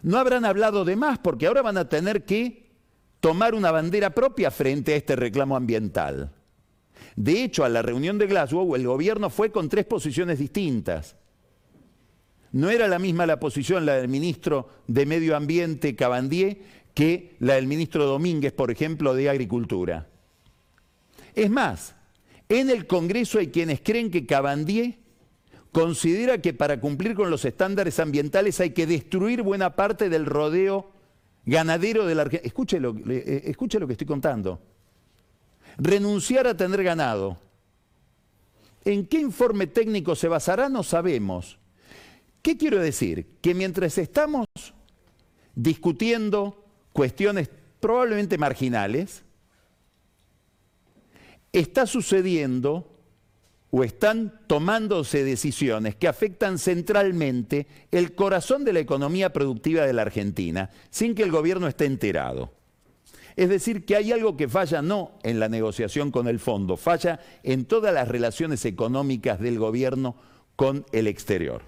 No 0.03 0.19
habrán 0.19 0.45
hablado 0.45 0.85
de 0.85 0.97
más 0.97 1.19
porque 1.19 1.47
ahora 1.47 1.63
van 1.63 1.79
a 1.79 1.89
tener 1.89 2.25
que 2.25 2.71
tomar 3.21 3.55
una 3.55 3.71
bandera 3.71 4.11
propia 4.11 4.51
frente 4.51 4.93
a 4.93 4.97
este 4.97 5.17
reclamo 5.17 5.57
ambiental. 5.57 6.33
De 7.17 7.43
hecho, 7.43 7.65
a 7.65 7.69
la 7.69 7.83
reunión 7.83 8.19
de 8.19 8.27
Glasgow 8.27 8.75
el 8.77 8.87
gobierno 8.87 9.31
fue 9.31 9.51
con 9.51 9.69
tres 9.69 9.87
posiciones 9.87 10.39
distintas. 10.39 11.17
No 12.53 12.71
era 12.71 12.87
la 12.87 12.99
misma 12.99 13.27
la 13.27 13.41
posición 13.41 13.87
la 13.87 13.95
del 13.95 14.09
ministro 14.09 14.69
de 14.87 15.07
Medio 15.07 15.37
Ambiente 15.37 15.97
Cabandier 15.97 16.59
que 16.95 17.35
la 17.41 17.55
del 17.55 17.67
ministro 17.67 18.07
Domínguez, 18.07 18.53
por 18.53 18.71
ejemplo, 18.71 19.15
de 19.15 19.29
Agricultura. 19.29 20.07
Es 21.35 21.51
más, 21.51 21.97
en 22.61 22.71
el 22.71 22.87
Congreso 22.87 23.39
hay 23.39 23.49
quienes 23.49 23.81
creen 23.81 24.11
que 24.11 24.27
Cabandier 24.27 24.99
considera 25.73 26.39
que 26.39 26.55
para 26.55 26.81
cumplir 26.81 27.15
con 27.15 27.31
los 27.31 27.45
estándares 27.45 27.99
ambientales 27.99 28.61
hay 28.61 28.71
que 28.71 28.87
destruir 28.87 29.43
buena 29.43 29.75
parte 29.75 30.09
del 30.09 30.27
rodeo 30.27 30.93
ganadero 31.45 32.07
de 32.07 32.15
la 32.15 32.23
Argentina. 32.23 32.47
Escuche 32.47 32.81
lo, 32.81 32.95
eh, 33.09 33.43
escuche 33.47 33.79
lo 33.79 33.87
que 33.87 33.95
estoy 33.95 34.07
contando. 34.07 34.61
Renunciar 35.77 36.47
a 36.47 36.57
tener 36.57 36.83
ganado. 36.85 37.39
¿En 38.85 39.07
qué 39.07 39.19
informe 39.19 39.67
técnico 39.67 40.15
se 40.15 40.29
basará? 40.29 40.69
No 40.69 40.83
sabemos. 40.83 41.59
¿Qué 42.43 42.57
quiero 42.57 42.79
decir? 42.81 43.27
Que 43.41 43.55
mientras 43.55 43.97
estamos 43.99 44.47
discutiendo 45.55 46.65
cuestiones 46.93 47.49
probablemente 47.81 48.39
marginales, 48.39 49.25
está 51.55 51.87
sucediendo 51.87 52.91
o 53.71 53.83
están 53.83 54.41
tomándose 54.47 55.25
decisiones 55.25 55.97
que 55.97 56.09
afectan 56.09 56.59
centralmente 56.59 57.67
el 57.91 58.15
corazón 58.15 58.65
de 58.65 58.73
la 58.73 58.81
economía 58.81 59.33
productiva 59.33 59.87
de 59.87 59.93
la 59.93 60.03
Argentina, 60.03 60.71
sin 60.91 61.15
que 61.15 61.23
el 61.23 61.31
gobierno 61.31 61.67
esté 61.67 61.87
enterado. 61.87 62.53
Es 63.37 63.49
decir, 63.49 63.85
que 63.85 63.97
hay 63.97 64.13
algo 64.13 64.37
que 64.37 64.49
falla 64.49 64.81
no 64.81 65.19
en 65.25 65.41
la 65.41 65.49
negociación 65.49 66.13
con 66.13 66.29
el 66.29 66.39
fondo, 66.39 66.77
falla 66.77 67.19
en 67.43 67.65
todas 67.65 67.93
las 67.93 68.07
relaciones 68.07 68.65
económicas 68.65 69.41
del 69.41 69.59
gobierno 69.59 70.15
con 70.55 70.87
el 70.93 71.09
exterior. 71.09 71.63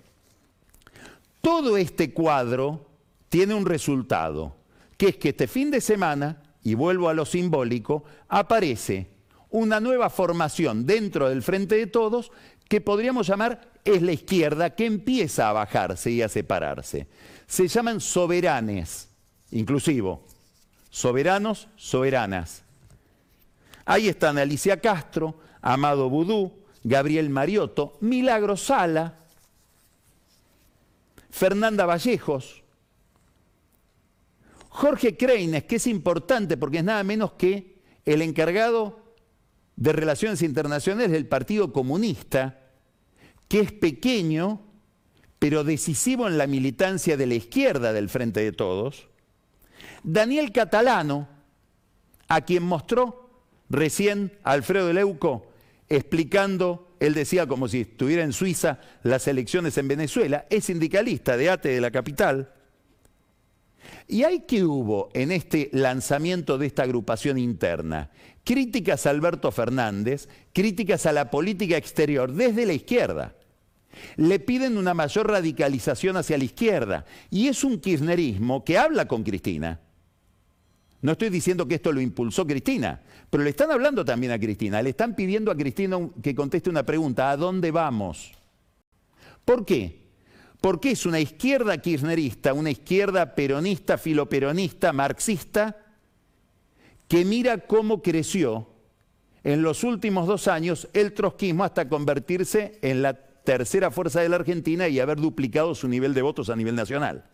Todo 1.41 1.77
este 1.77 2.13
cuadro 2.13 2.87
tiene 3.29 3.55
un 3.55 3.67
resultado, 3.67 4.57
que 4.97 5.09
es 5.09 5.17
que 5.17 5.31
este 5.31 5.49
fin 5.49 5.71
de 5.71 5.81
semana, 5.81 6.43
y 6.63 6.75
vuelvo 6.75 7.09
a 7.09 7.15
lo 7.15 7.25
simbólico, 7.25 8.05
aparece 8.29 9.16
una 9.51 9.81
nueva 9.81 10.11
formación 10.11 10.87
dentro 10.87 11.29
del 11.29 11.43
Frente 11.43 11.77
de 11.77 11.87
Todos 11.87 12.31
que 12.69 12.81
podríamos 12.81 13.27
llamar 13.27 13.73
es 13.85 14.03
la 14.03 14.13
izquierda 14.13 14.75
que 14.75 14.87
empieza 14.87 15.49
a 15.49 15.53
bajarse 15.53 16.11
y 16.11 16.23
a 16.23 16.29
separarse. 16.29 17.07
Se 17.47 17.69
llaman 17.69 18.01
soberanes, 18.01 19.09
inclusivo. 19.53 20.25
Soberanos, 20.91 21.69
soberanas. 21.77 22.63
Ahí 23.85 24.09
están 24.09 24.39
Alicia 24.39 24.81
Castro, 24.81 25.39
Amado 25.63 26.11
Budú, 26.11 26.53
Gabriel 26.83 27.31
Mariotto, 27.31 27.99
Milagro 28.01 28.57
Sala, 28.57 29.15
Fernanda 31.31 31.87
Vallejos, 31.87 32.63
Jorge 34.71 35.17
Kreines, 35.17 35.65
que 35.65 35.77
es 35.77 35.87
importante 35.87 36.57
porque 36.57 36.79
es 36.79 36.85
nada 36.85 37.03
menos 37.05 37.33
que 37.33 37.77
el 38.05 38.23
encargado 38.23 39.06
de 39.77 39.93
Relaciones 39.93 40.43
Internacionales 40.43 41.13
del 41.13 41.27
Partido 41.27 41.73
Comunista, 41.73 42.61
que 43.49 43.61
es 43.61 43.73
pequeño, 43.73 44.63
pero 45.39 45.65
decisivo 45.65 46.27
en 46.27 46.39
la 46.39 46.47
militancia 46.47 47.17
de 47.17 47.27
la 47.27 47.35
izquierda 47.35 47.93
del 47.93 48.09
Frente 48.09 48.41
de 48.41 48.53
Todos. 48.53 49.09
Daniel 50.03 50.51
Catalano, 50.51 51.29
a 52.29 52.41
quien 52.41 52.63
mostró 52.63 53.45
recién 53.69 54.33
Alfredo 54.43 54.93
Leuco 54.93 55.53
explicando, 55.89 56.97
él 56.99 57.15
decía 57.15 57.47
como 57.47 57.69
si 57.69 57.83
estuviera 57.83 58.25
en 58.25 58.33
Suiza 58.33 58.81
las 59.03 59.29
elecciones 59.29 59.77
en 59.79 59.89
Venezuela, 59.89 60.47
es 60.51 60.65
sindicalista 60.65 61.37
de 61.37 61.51
ATE 61.51 61.69
de 61.69 61.81
la 61.81 61.91
capital. 61.91 62.53
¿Y 64.09 64.25
hay 64.25 64.41
que 64.41 64.65
hubo 64.65 65.11
en 65.15 65.31
este 65.31 65.71
lanzamiento 65.73 66.59
de 66.59 66.67
esta 66.67 66.83
agrupación 66.83 67.39
interna? 67.39 68.11
Críticas 68.47 69.07
a 69.07 69.11
Alberto 69.11 69.51
Fernández, 69.51 70.29
críticas 70.53 71.05
a 71.05 71.11
la 71.11 71.33
política 71.33 71.77
exterior 71.77 72.33
desde 72.33 72.65
la 72.65 72.75
izquierda. 72.75 73.35
Le 74.15 74.39
piden 74.39 74.79
una 74.79 74.95
mayor 74.95 75.29
radicalización 75.29 76.17
hacia 76.17 76.39
la 76.39 76.45
izquierda. 76.45 77.05
Y 77.29 77.49
es 77.49 77.65
un 77.65 77.81
kirchnerismo 77.81 78.65
que 78.65 78.79
habla 78.79 79.09
con 79.09 79.25
Cristina. 79.25 79.81
No 81.03 81.13
estoy 81.13 81.29
diciendo 81.29 81.67
que 81.67 81.75
esto 81.75 81.91
lo 81.91 82.01
impulsó 82.01 82.47
Cristina, 82.47 83.03
pero 83.29 83.43
le 83.43 83.51
están 83.51 83.73
hablando 83.73 84.05
también 84.05 84.31
a 84.31 84.39
Cristina. 84.39 84.81
Le 84.81 84.91
están 84.91 85.17
pidiendo 85.17 85.51
a 85.51 85.57
Cristina 85.57 85.99
que 86.23 86.33
conteste 86.33 86.71
una 86.71 86.87
pregunta. 86.87 87.33
¿A 87.33 87.37
dónde 87.37 87.73
vamos? 87.73 88.31
¿Por 89.45 89.65
qué? 89.65 90.07
porque 90.61 90.93
es 90.93 91.07
una 91.07 91.21
izquierda 91.21 91.79
kirchnerista, 91.79 92.53
una 92.53 92.71
izquierda 92.71 93.35
peronista, 93.35 93.99
filoperonista, 93.99 94.93
marxista, 94.93 95.86
que 97.09 97.25
mira 97.25 97.59
cómo 97.59 98.03
creció 98.03 98.69
en 99.45 99.63
los 99.63 99.85
últimos 99.85 100.27
dos 100.27 100.49
años 100.49 100.89
el 100.93 101.13
trotskismo 101.13 101.65
hasta 101.65 101.89
convertirse 101.89 102.79
en 102.83 103.03
la 103.03 103.15
tercera 103.15 103.91
fuerza 103.91 104.21
de 104.21 104.29
la 104.29 104.37
Argentina 104.37 104.89
y 104.89 104.99
haber 104.99 105.19
duplicado 105.19 105.75
su 105.75 105.87
nivel 105.87 106.15
de 106.15 106.23
votos 106.23 106.51
a 106.51 106.57
nivel 106.57 106.75
nacional. 106.75 107.25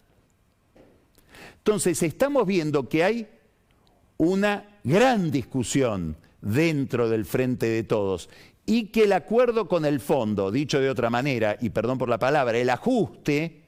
Entonces 1.56 2.02
estamos 2.02 2.46
viendo 2.46 2.88
que 2.88 3.02
hay 3.02 3.28
una 4.18 4.78
gran 4.84 5.30
discusión 5.30 6.16
dentro 6.40 7.08
del 7.08 7.24
frente 7.24 7.66
de 7.66 7.82
todos 7.82 8.28
y 8.66 8.88
que 8.88 9.04
el 9.04 9.12
acuerdo 9.12 9.68
con 9.68 9.84
el 9.84 10.00
fondo, 10.00 10.50
dicho 10.50 10.80
de 10.80 10.90
otra 10.90 11.08
manera, 11.08 11.56
y 11.60 11.70
perdón 11.70 11.98
por 11.98 12.08
la 12.08 12.18
palabra, 12.18 12.58
el 12.58 12.70
ajuste, 12.70 13.62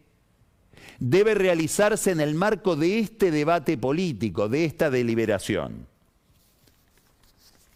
debe 0.99 1.35
realizarse 1.35 2.11
en 2.11 2.21
el 2.21 2.35
marco 2.35 2.77
de 2.77 2.99
este 2.99 3.31
debate 3.31 3.79
político, 3.79 4.49
de 4.49 4.65
esta 4.65 4.91
deliberación. 4.91 5.94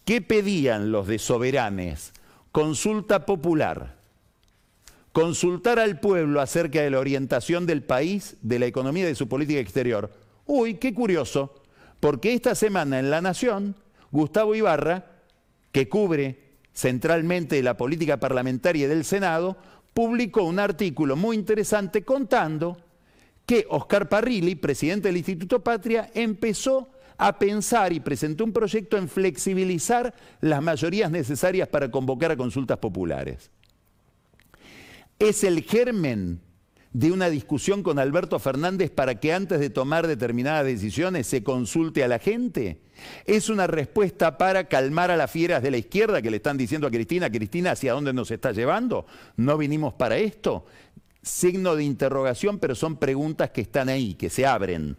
¿Qué 0.08 0.22
pedían 0.22 0.90
los 0.90 1.06
de 1.06 1.18
soberanes? 1.18 2.14
Consulta 2.50 3.26
popular. 3.26 3.98
Consultar 5.12 5.78
al 5.78 6.00
pueblo 6.00 6.40
acerca 6.40 6.80
de 6.80 6.88
la 6.88 6.98
orientación 6.98 7.66
del 7.66 7.82
país, 7.82 8.38
de 8.40 8.58
la 8.58 8.64
economía 8.64 9.04
y 9.04 9.08
de 9.08 9.14
su 9.14 9.28
política 9.28 9.60
exterior. 9.60 10.10
Uy, 10.46 10.76
qué 10.76 10.94
curioso, 10.94 11.62
porque 12.00 12.32
esta 12.32 12.54
semana 12.54 12.98
en 12.98 13.10
La 13.10 13.20
Nación, 13.20 13.76
Gustavo 14.10 14.54
Ibarra, 14.54 15.04
que 15.72 15.90
cubre 15.90 16.54
centralmente 16.72 17.62
la 17.62 17.76
política 17.76 18.18
parlamentaria 18.18 18.88
del 18.88 19.04
Senado, 19.04 19.58
publicó 19.92 20.42
un 20.44 20.58
artículo 20.58 21.16
muy 21.16 21.36
interesante 21.36 22.02
contando 22.02 22.78
que 23.44 23.66
Oscar 23.68 24.08
Parrilli, 24.08 24.54
presidente 24.54 25.08
del 25.08 25.18
Instituto 25.18 25.62
Patria, 25.62 26.10
empezó 26.14 26.88
a 27.18 27.38
pensar 27.38 27.92
y 27.92 28.00
presentó 28.00 28.44
un 28.44 28.52
proyecto 28.52 28.96
en 28.96 29.08
flexibilizar 29.08 30.14
las 30.40 30.62
mayorías 30.62 31.10
necesarias 31.10 31.68
para 31.68 31.90
convocar 31.90 32.30
a 32.30 32.36
consultas 32.36 32.78
populares. 32.78 33.50
es 35.18 35.42
el 35.42 35.62
germen 35.62 36.40
de 36.92 37.12
una 37.12 37.28
discusión 37.28 37.82
con 37.82 37.98
Alberto 37.98 38.38
Fernández 38.38 38.90
para 38.90 39.20
que 39.20 39.32
antes 39.32 39.60
de 39.60 39.70
tomar 39.70 40.06
determinadas 40.06 40.64
decisiones 40.64 41.26
se 41.26 41.42
consulte 41.42 42.02
a 42.02 42.08
la 42.08 42.18
gente? 42.18 42.80
¿Es 43.24 43.48
una 43.48 43.66
respuesta 43.66 44.38
para 44.38 44.64
calmar 44.64 45.10
a 45.10 45.16
las 45.16 45.30
fieras 45.30 45.62
de 45.62 45.70
la 45.70 45.76
izquierda 45.76 46.22
que 46.22 46.30
le 46.30 46.38
están 46.38 46.56
diciendo 46.56 46.86
a 46.86 46.90
Cristina, 46.90 47.30
Cristina, 47.30 47.72
¿hacia 47.72 47.92
dónde 47.92 48.12
nos 48.12 48.30
está 48.30 48.52
llevando? 48.52 49.06
¿No 49.36 49.58
vinimos 49.58 49.94
para 49.94 50.16
esto? 50.16 50.66
Signo 51.22 51.76
de 51.76 51.84
interrogación, 51.84 52.58
pero 52.58 52.74
son 52.74 52.96
preguntas 52.96 53.50
que 53.50 53.60
están 53.60 53.88
ahí, 53.88 54.14
que 54.14 54.30
se 54.30 54.46
abren. 54.46 54.96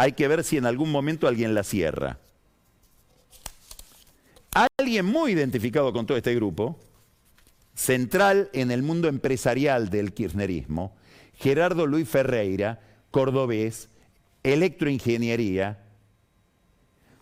Hay 0.00 0.12
que 0.12 0.28
ver 0.28 0.44
si 0.44 0.56
en 0.56 0.64
algún 0.64 0.90
momento 0.90 1.28
alguien 1.28 1.52
la 1.52 1.62
cierra. 1.62 2.18
Alguien 4.78 5.04
muy 5.04 5.32
identificado 5.32 5.92
con 5.92 6.06
todo 6.06 6.16
este 6.16 6.34
grupo, 6.34 6.78
central 7.74 8.48
en 8.54 8.70
el 8.70 8.82
mundo 8.82 9.08
empresarial 9.08 9.90
del 9.90 10.14
kirchnerismo, 10.14 10.96
Gerardo 11.34 11.86
Luis 11.86 12.08
Ferreira, 12.08 12.80
cordobés, 13.10 13.90
electroingeniería, 14.42 15.84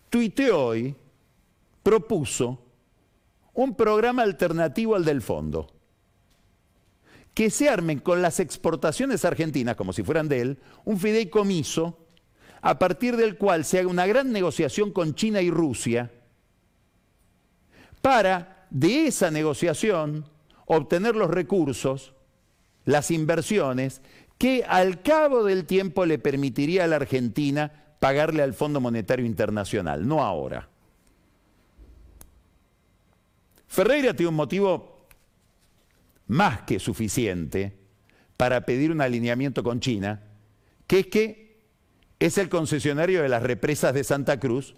tuiteó 0.08 0.66
hoy, 0.66 0.94
propuso 1.82 2.64
un 3.54 3.74
programa 3.74 4.22
alternativo 4.22 4.94
al 4.94 5.04
del 5.04 5.20
fondo. 5.20 5.66
Que 7.34 7.50
se 7.50 7.68
armen 7.68 7.98
con 7.98 8.22
las 8.22 8.38
exportaciones 8.38 9.24
argentinas, 9.24 9.74
como 9.74 9.92
si 9.92 10.04
fueran 10.04 10.28
de 10.28 10.42
él, 10.42 10.58
un 10.84 10.96
fideicomiso 11.00 12.04
a 12.60 12.78
partir 12.78 13.16
del 13.16 13.36
cual 13.36 13.64
se 13.64 13.78
haga 13.78 13.88
una 13.88 14.06
gran 14.06 14.32
negociación 14.32 14.92
con 14.92 15.14
China 15.14 15.40
y 15.40 15.50
Rusia 15.50 16.10
para 18.02 18.66
de 18.70 19.06
esa 19.06 19.30
negociación 19.30 20.24
obtener 20.66 21.16
los 21.16 21.30
recursos, 21.30 22.14
las 22.84 23.10
inversiones, 23.10 24.02
que 24.36 24.64
al 24.68 25.02
cabo 25.02 25.44
del 25.44 25.64
tiempo 25.64 26.06
le 26.06 26.18
permitiría 26.18 26.84
a 26.84 26.86
la 26.86 26.96
Argentina 26.96 27.72
pagarle 27.98 28.42
al 28.42 28.54
Fondo 28.54 28.80
Monetario 28.80 29.26
Internacional, 29.26 30.06
no 30.06 30.22
ahora. 30.22 30.68
Ferreira 33.66 34.14
tiene 34.14 34.30
un 34.30 34.36
motivo 34.36 35.06
más 36.28 36.62
que 36.62 36.78
suficiente 36.78 37.76
para 38.36 38.64
pedir 38.64 38.92
un 38.92 39.00
alineamiento 39.00 39.62
con 39.62 39.80
China, 39.80 40.22
que 40.86 41.00
es 41.00 41.06
que 41.08 41.47
es 42.18 42.38
el 42.38 42.48
concesionario 42.48 43.22
de 43.22 43.28
las 43.28 43.42
represas 43.42 43.94
de 43.94 44.04
Santa 44.04 44.40
Cruz, 44.40 44.74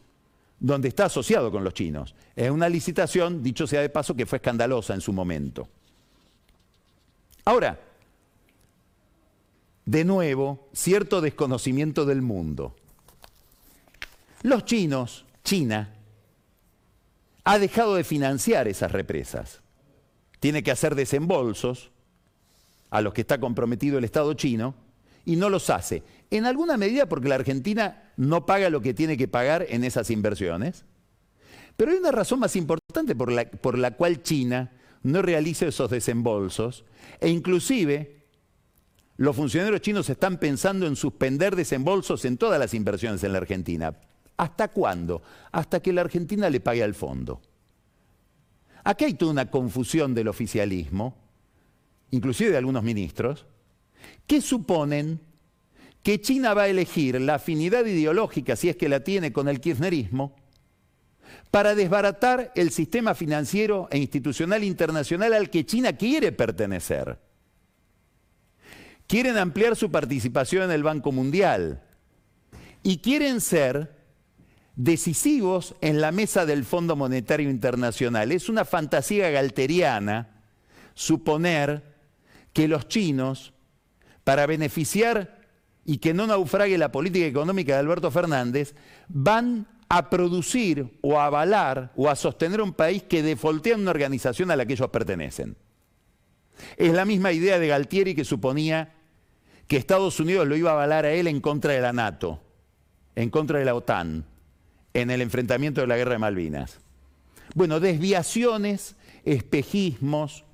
donde 0.59 0.89
está 0.89 1.07
asociado 1.07 1.51
con 1.51 1.65
los 1.65 1.75
chinos. 1.75 2.15
Es 2.37 2.51
una 2.51 2.69
licitación, 2.69 3.43
dicho 3.43 3.67
sea 3.67 3.81
de 3.81 3.89
paso, 3.89 4.15
que 4.15 4.27
fue 4.27 4.37
escandalosa 4.37 4.95
en 4.95 5.01
su 5.01 5.13
momento. 5.13 5.69
Ahora, 7.45 7.81
de 9.87 10.05
nuevo, 10.05 10.69
cierto 10.73 11.21
desconocimiento 11.21 12.05
del 12.05 12.23
mundo. 12.23 12.77
Los 14.43 14.65
chinos, 14.65 15.25
China, 15.43 15.95
ha 17.45 17.59
dejado 17.59 17.95
de 17.95 18.05
financiar 18.05 18.69
esas 18.69 18.93
represas. 18.93 19.61
Tiene 20.39 20.63
que 20.63 20.71
hacer 20.71 20.95
desembolsos 20.95 21.91
a 22.91 23.01
los 23.01 23.15
que 23.15 23.23
está 23.23 23.41
comprometido 23.41 23.99
el 23.99 24.05
Estado 24.05 24.35
chino 24.35 24.75
y 25.25 25.37
no 25.37 25.49
los 25.49 25.71
hace. 25.71 26.03
En 26.31 26.47
alguna 26.47 26.77
medida 26.77 27.07
porque 27.07 27.29
la 27.29 27.35
Argentina 27.35 28.13
no 28.17 28.47
paga 28.47 28.71
lo 28.71 28.81
que 28.81 28.95
tiene 28.95 29.17
que 29.17 29.29
pagar 29.29 29.67
en 29.69 29.85
esas 29.85 30.11
inversiones. 30.11 30.85
Pero 31.77 31.93
hay 31.93 31.99
una 31.99 32.13
razón 32.13 32.41
más 32.41 32.57
importante 32.57 33.17
por 33.17 33.33
la, 33.33 33.51
por 33.51 33.79
la 33.79 33.93
cual 33.97 34.23
China 34.23 34.73
no 35.03 35.23
realiza 35.23 35.67
esos 35.67 35.91
desembolsos 35.91 36.85
e 37.21 37.29
inclusive 37.31 38.21
los 39.17 39.37
funcionarios 39.37 39.81
chinos 39.81 40.09
están 40.09 40.39
pensando 40.39 40.87
en 40.87 40.97
suspender 40.97 41.57
desembolsos 41.57 42.25
en 42.25 42.39
todas 42.39 42.59
las 42.59 42.75
inversiones 42.75 43.23
en 43.23 43.33
la 43.33 43.39
Argentina. 43.39 43.95
¿Hasta 44.37 44.69
cuándo? 44.69 45.23
Hasta 45.53 45.81
que 45.81 45.93
la 45.93 46.00
Argentina 46.00 46.49
le 46.49 46.61
pague 46.61 46.83
al 46.83 46.95
fondo. 46.95 47.43
Aquí 48.83 49.04
hay 49.04 49.15
toda 49.15 49.33
una 49.33 49.50
confusión 49.50 50.15
del 50.15 50.28
oficialismo, 50.28 51.19
inclusive 52.11 52.50
de 52.50 52.57
algunos 52.57 52.83
ministros, 52.83 53.45
que 54.26 54.41
suponen 54.41 55.21
que 56.02 56.21
China 56.21 56.54
va 56.54 56.63
a 56.63 56.69
elegir 56.69 57.21
la 57.21 57.34
afinidad 57.34 57.84
ideológica, 57.84 58.56
si 58.56 58.69
es 58.69 58.76
que 58.76 58.89
la 58.89 59.00
tiene 59.00 59.32
con 59.32 59.49
el 59.49 59.60
kirchnerismo, 59.60 60.36
para 61.50 61.75
desbaratar 61.75 62.52
el 62.54 62.71
sistema 62.71 63.15
financiero 63.15 63.89
e 63.91 63.99
institucional 63.99 64.65
internacional 64.65 65.34
al 65.34 65.50
que 65.50 65.67
China 65.67 65.93
quiere 65.95 66.32
pertenecer. 66.32 67.19
Quieren 69.06 69.36
ampliar 69.36 69.75
su 69.75 69.91
participación 69.91 70.65
en 70.65 70.71
el 70.71 70.84
Banco 70.84 71.10
Mundial 71.10 71.82
y 72.82 72.99
quieren 72.99 73.41
ser 73.41 73.97
decisivos 74.76 75.75
en 75.80 76.00
la 76.00 76.13
mesa 76.13 76.47
del 76.47 76.65
Fondo 76.65 76.95
Monetario 76.97 77.50
Internacional. 77.50 78.30
Es 78.32 78.49
una 78.49 78.65
fantasía 78.65 79.28
galteriana 79.30 80.45
suponer 80.95 81.82
que 82.52 82.69
los 82.69 82.89
chinos, 82.89 83.52
para 84.25 84.47
beneficiar 84.47 85.40
y 85.84 85.99
que 85.99 86.14
no 86.14 86.26
naufrague 86.26 86.78
la 86.78 86.93
política 86.93 87.26
económica 87.26 87.75
de 87.75 87.80
Alberto 87.80 88.10
Fernández, 88.10 88.75
van 89.08 89.66
a 89.88 90.08
producir 90.08 90.86
o 91.00 91.19
a 91.19 91.26
avalar 91.26 91.93
o 91.97 92.08
a 92.08 92.14
sostener 92.14 92.60
un 92.60 92.73
país 92.73 93.02
que 93.02 93.23
defoltea 93.23 93.76
una 93.76 93.90
organización 93.90 94.50
a 94.50 94.56
la 94.56 94.64
que 94.64 94.75
ellos 94.75 94.90
pertenecen. 94.90 95.56
Es 96.76 96.93
la 96.93 97.04
misma 97.04 97.32
idea 97.32 97.58
de 97.58 97.66
Galtieri 97.66 98.14
que 98.14 98.25
suponía 98.25 98.95
que 99.66 99.76
Estados 99.76 100.21
Unidos 100.21 100.47
lo 100.47 100.56
iba 100.56 100.71
a 100.71 100.75
avalar 100.75 101.06
a 101.06 101.12
él 101.12 101.26
en 101.26 101.40
contra 101.40 101.73
de 101.73 101.80
la 101.80 101.93
NATO, 101.93 102.43
en 103.16 103.30
contra 103.30 103.58
de 103.58 103.64
la 103.64 103.75
OTAN, 103.75 104.25
en 104.95 105.10
el 105.10 105.21
enfrentamiento 105.23 105.80
de 105.80 105.86
la 105.86 105.97
guerra 105.97 106.12
de 106.12 106.19
Malvinas. 106.19 106.78
Bueno, 107.54 107.80
desviaciones, 107.80 108.97
espejismos, 109.25 110.45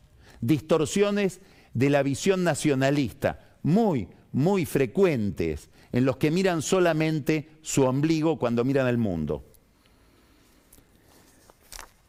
distorsiones 0.40 1.40
de 1.74 1.90
la 1.90 2.02
visión 2.02 2.44
nacionalista, 2.44 3.40
muy, 3.62 4.08
muy 4.36 4.66
frecuentes 4.66 5.70
en 5.92 6.04
los 6.04 6.18
que 6.18 6.30
miran 6.30 6.60
solamente 6.60 7.48
su 7.62 7.84
ombligo 7.84 8.38
cuando 8.38 8.64
miran 8.64 8.86
el 8.86 8.98
mundo. 8.98 9.42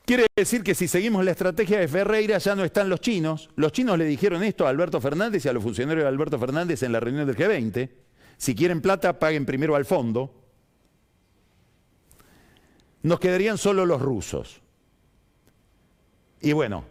Quiere 0.05 0.25
decir 0.35 0.61
que 0.61 0.75
si 0.75 0.89
seguimos 0.89 1.23
la 1.23 1.31
estrategia 1.31 1.79
de 1.79 1.87
Ferreira 1.87 2.37
ya 2.37 2.53
no 2.53 2.65
están 2.65 2.89
los 2.89 2.99
chinos. 2.99 3.49
Los 3.55 3.71
chinos 3.71 3.97
le 3.97 4.03
dijeron 4.03 4.43
esto 4.43 4.67
a 4.67 4.69
Alberto 4.69 4.99
Fernández 4.99 5.45
y 5.45 5.47
a 5.47 5.53
los 5.53 5.63
funcionarios 5.63 6.03
de 6.03 6.09
Alberto 6.09 6.37
Fernández 6.37 6.83
en 6.83 6.91
la 6.91 6.99
reunión 6.99 7.27
del 7.27 7.37
G20. 7.37 7.89
Si 8.37 8.55
quieren 8.55 8.81
plata, 8.81 9.19
paguen 9.19 9.45
primero 9.45 9.77
al 9.77 9.85
fondo. 9.85 10.33
Nos 13.03 13.21
quedarían 13.21 13.57
solo 13.57 13.85
los 13.85 14.01
rusos. 14.01 14.61
Y 16.41 16.51
bueno, 16.51 16.83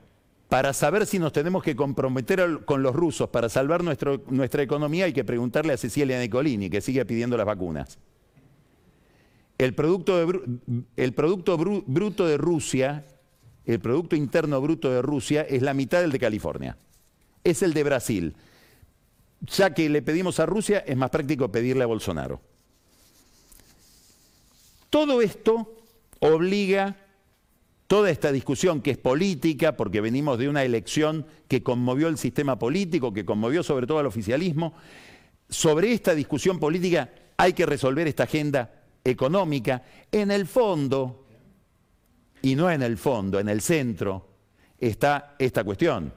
para 0.48 0.72
saber 0.72 1.06
si 1.06 1.18
nos 1.18 1.32
tenemos 1.32 1.62
que 1.62 1.74
comprometer 1.74 2.64
con 2.64 2.82
los 2.82 2.94
rusos 2.94 3.28
para 3.30 3.48
salvar 3.48 3.82
nuestra 3.82 4.62
economía 4.62 5.06
hay 5.06 5.12
que 5.12 5.24
preguntarle 5.24 5.72
a 5.72 5.76
Cecilia 5.76 6.20
Nicolini, 6.20 6.70
que 6.70 6.80
sigue 6.80 7.04
pidiendo 7.04 7.36
las 7.36 7.46
vacunas. 7.46 7.98
El 9.58 9.74
producto, 9.74 10.24
bruto 11.86 12.26
de 12.26 12.36
Rusia, 12.36 13.04
el 13.64 13.80
Producto 13.80 14.14
Interno 14.14 14.60
Bruto 14.60 14.90
de 14.90 15.02
Rusia 15.02 15.42
es 15.42 15.62
la 15.62 15.74
mitad 15.74 16.00
del 16.00 16.12
de 16.12 16.20
California. 16.20 16.76
Es 17.42 17.62
el 17.62 17.74
de 17.74 17.82
Brasil. 17.82 18.36
Ya 19.40 19.74
que 19.74 19.88
le 19.88 20.02
pedimos 20.02 20.38
a 20.38 20.46
Rusia, 20.46 20.78
es 20.86 20.96
más 20.96 21.10
práctico 21.10 21.50
pedirle 21.50 21.82
a 21.82 21.86
Bolsonaro. 21.86 22.40
Todo 24.90 25.20
esto 25.20 25.74
obliga 26.20 26.96
toda 27.86 28.10
esta 28.10 28.32
discusión 28.32 28.80
que 28.80 28.90
es 28.90 28.98
política, 28.98 29.76
porque 29.76 30.00
venimos 30.00 30.38
de 30.38 30.48
una 30.48 30.64
elección 30.64 31.26
que 31.48 31.62
conmovió 31.62 32.08
el 32.08 32.18
sistema 32.18 32.58
político, 32.58 33.12
que 33.12 33.24
conmovió 33.24 33.62
sobre 33.62 33.86
todo 33.86 33.98
al 33.98 34.06
oficialismo, 34.06 34.74
sobre 35.48 35.92
esta 35.92 36.14
discusión 36.14 36.58
política 36.58 37.10
hay 37.36 37.52
que 37.52 37.66
resolver 37.66 38.08
esta 38.08 38.24
agenda 38.24 38.82
económica. 39.04 39.82
En 40.10 40.30
el 40.30 40.46
fondo, 40.46 41.26
y 42.42 42.56
no 42.56 42.70
en 42.70 42.82
el 42.82 42.96
fondo, 42.96 43.38
en 43.38 43.48
el 43.48 43.60
centro, 43.60 44.28
está 44.78 45.36
esta 45.38 45.62
cuestión. 45.62 46.12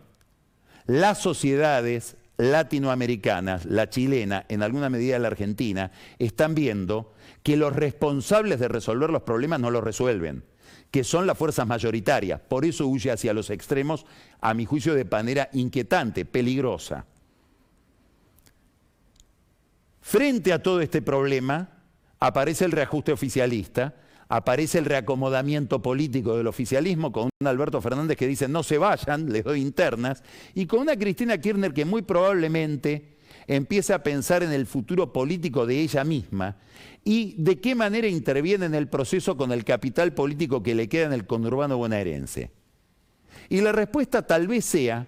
Las 0.88 1.22
sociedades 1.22 2.16
latinoamericanas, 2.38 3.66
la 3.66 3.90
chilena, 3.90 4.46
en 4.50 4.64
alguna 4.64 4.90
medida 4.90 5.20
la 5.20 5.28
argentina, 5.28 5.92
están 6.18 6.56
viendo 6.56 7.14
que 7.44 7.58
los 7.58 7.76
responsables 7.76 8.60
de 8.60 8.70
resolver 8.70 9.12
los 9.12 9.22
problemas 9.22 9.60
no 9.60 9.70
los 9.70 9.84
resuelven 9.84 10.44
que 10.92 11.04
son 11.04 11.28
las 11.28 11.38
fuerzas 11.38 11.68
mayoritarias. 11.68 12.40
Por 12.42 12.66
eso 12.66 12.88
huye 12.88 13.12
hacia 13.12 13.34
los 13.34 13.50
extremos, 13.50 14.06
a 14.42 14.54
mi 14.54 14.66
juicio, 14.66 14.96
de 14.96 15.06
manera 15.06 15.50
inquietante, 15.54 16.26
peligrosa. 16.26 17.06
Frente 20.02 20.54
a 20.54 20.64
todo 20.64 20.82
este 20.82 21.02
problema, 21.02 21.70
aparece 22.20 22.66
el 22.66 22.72
reajuste 22.72 23.12
oficialista, 23.12 23.96
aparece 24.28 24.80
el 24.80 24.86
reacomodamiento 24.86 25.82
político 25.82 26.36
del 26.36 26.48
oficialismo 26.48 27.12
con 27.12 27.30
un 27.40 27.48
Alberto 27.48 27.82
Fernández 27.82 28.18
que 28.18 28.28
dice 28.28 28.48
no 28.48 28.64
se 28.64 28.78
vayan, 28.78 29.30
les 29.32 29.44
doy 29.44 29.62
internas, 29.62 30.24
y 30.56 30.66
con 30.66 30.80
una 30.80 30.96
Cristina 30.96 31.38
Kirchner 31.38 31.74
que 31.74 31.86
muy 31.86 32.02
probablemente 32.02 33.19
empieza 33.50 33.96
a 33.96 34.04
pensar 34.04 34.44
en 34.44 34.52
el 34.52 34.68
futuro 34.68 35.12
político 35.12 35.66
de 35.66 35.80
ella 35.80 36.04
misma 36.04 36.58
y 37.04 37.34
de 37.42 37.60
qué 37.60 37.74
manera 37.74 38.08
interviene 38.08 38.68
en 38.68 38.76
el 38.76 38.88
proceso 38.88 39.38
con 39.38 39.52
el 39.52 39.66
capital 39.66 40.14
político 40.14 40.62
que 40.62 40.76
le 40.76 40.88
queda 40.88 41.08
en 41.08 41.14
el 41.14 41.26
conurbano 41.26 41.76
bonaerense. 41.76 42.52
Y 43.50 43.62
la 43.62 43.72
respuesta 43.72 44.28
tal 44.28 44.48
vez 44.48 44.66
sea 44.66 45.08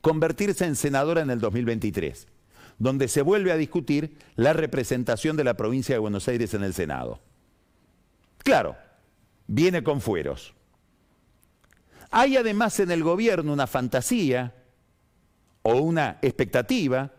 convertirse 0.00 0.64
en 0.64 0.74
senadora 0.74 1.20
en 1.20 1.28
el 1.28 1.38
2023, 1.38 2.28
donde 2.78 3.08
se 3.08 3.20
vuelve 3.20 3.52
a 3.52 3.58
discutir 3.58 4.16
la 4.36 4.54
representación 4.54 5.36
de 5.36 5.44
la 5.44 5.54
provincia 5.54 5.94
de 5.94 5.98
Buenos 5.98 6.26
Aires 6.28 6.54
en 6.54 6.64
el 6.64 6.72
Senado. 6.72 7.20
Claro, 8.38 8.74
viene 9.46 9.84
con 9.84 10.00
fueros. 10.00 10.54
Hay 12.10 12.38
además 12.38 12.80
en 12.80 12.90
el 12.90 13.02
gobierno 13.02 13.52
una 13.52 13.66
fantasía 13.66 14.54
o 15.60 15.74
una 15.74 16.18
expectativa 16.22 17.12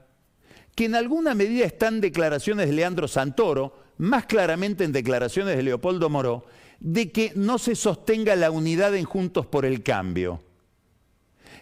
que 0.75 0.85
en 0.85 0.95
alguna 0.95 1.33
medida 1.33 1.65
están 1.65 2.01
declaraciones 2.01 2.67
de 2.67 2.73
Leandro 2.73 3.07
Santoro, 3.07 3.79
más 3.97 4.25
claramente 4.25 4.83
en 4.83 4.91
declaraciones 4.91 5.55
de 5.55 5.63
Leopoldo 5.63 6.09
Moró, 6.09 6.45
de 6.79 7.11
que 7.11 7.31
no 7.35 7.57
se 7.57 7.75
sostenga 7.75 8.35
la 8.35 8.51
unidad 8.51 8.93
en 8.95 9.05
Juntos 9.05 9.45
por 9.45 9.65
el 9.65 9.83
Cambio. 9.83 10.43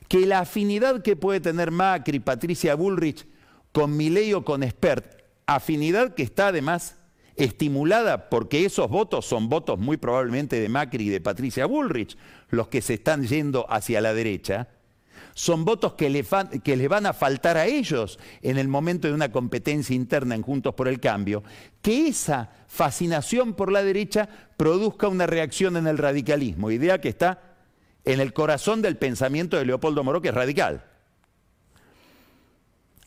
Que 0.07 0.25
la 0.25 0.39
afinidad 0.39 1.03
que 1.03 1.15
puede 1.15 1.39
tener 1.39 1.69
Macri, 1.69 2.19
Patricia 2.19 2.75
Bullrich 2.75 3.25
con 3.71 3.95
Milei 3.95 4.33
o 4.33 4.43
con 4.43 4.67
Spert, 4.67 5.23
afinidad 5.45 6.15
que 6.15 6.23
está 6.23 6.47
además 6.47 6.97
estimulada 7.35 8.29
porque 8.29 8.65
esos 8.65 8.89
votos 8.89 9.25
son 9.25 9.49
votos 9.49 9.79
muy 9.79 9.97
probablemente 9.97 10.59
de 10.59 10.69
Macri 10.69 11.05
y 11.05 11.09
de 11.09 11.21
Patricia 11.21 11.65
Bullrich, 11.65 12.17
los 12.49 12.67
que 12.67 12.81
se 12.81 12.95
están 12.95 13.25
yendo 13.25 13.65
hacia 13.69 14.01
la 14.01 14.13
derecha, 14.13 14.69
son 15.33 15.65
votos 15.65 15.93
que, 15.93 16.09
les 16.09 16.29
van 16.29 17.05
a 17.05 17.13
faltar 17.13 17.57
a 17.57 17.65
ellos 17.65 18.19
en 18.41 18.57
el 18.57 18.67
momento 18.67 19.07
de 19.07 19.13
una 19.13 19.31
competencia 19.31 19.95
interna 19.95 20.35
en 20.35 20.43
Juntos 20.43 20.73
por 20.75 20.87
el 20.87 20.99
Cambio, 20.99 21.43
que 21.81 22.07
esa 22.07 22.51
fascinación 22.67 23.53
por 23.53 23.71
la 23.71 23.83
derecha 23.83 24.29
produzca 24.57 25.07
una 25.07 25.25
reacción 25.25 25.77
en 25.77 25.87
el 25.87 25.97
radicalismo, 25.97 26.71
idea 26.71 27.01
que 27.01 27.09
está 27.09 27.55
en 28.05 28.19
el 28.19 28.33
corazón 28.33 28.81
del 28.81 28.97
pensamiento 28.97 29.57
de 29.57 29.65
Leopoldo 29.65 30.03
Moró, 30.03 30.21
que 30.21 30.29
es 30.29 30.35
radical. 30.35 30.83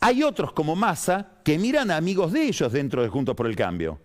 Hay 0.01 0.23
otros 0.23 0.53
como 0.53 0.77
Massa 0.77 1.41
que 1.45 1.59
miran 1.59 1.91
a 1.91 1.97
amigos 1.97 2.33
de 2.33 2.45
ellos 2.45 2.73
dentro 2.73 3.03
de 3.03 3.09
Juntos 3.09 3.35
por 3.35 3.47
el 3.47 3.57
Cambio. 3.57 3.99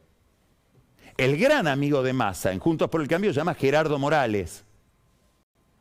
El 1.18 1.38
gran 1.38 1.68
amigo 1.68 2.02
de 2.04 2.14
Massa 2.14 2.52
en 2.52 2.60
Juntos 2.60 2.90
por 2.90 3.02
el 3.02 3.08
Cambio 3.08 3.34
se 3.34 3.40
llama 3.40 3.54
Gerardo 3.54 4.00
Morales, 4.00 4.64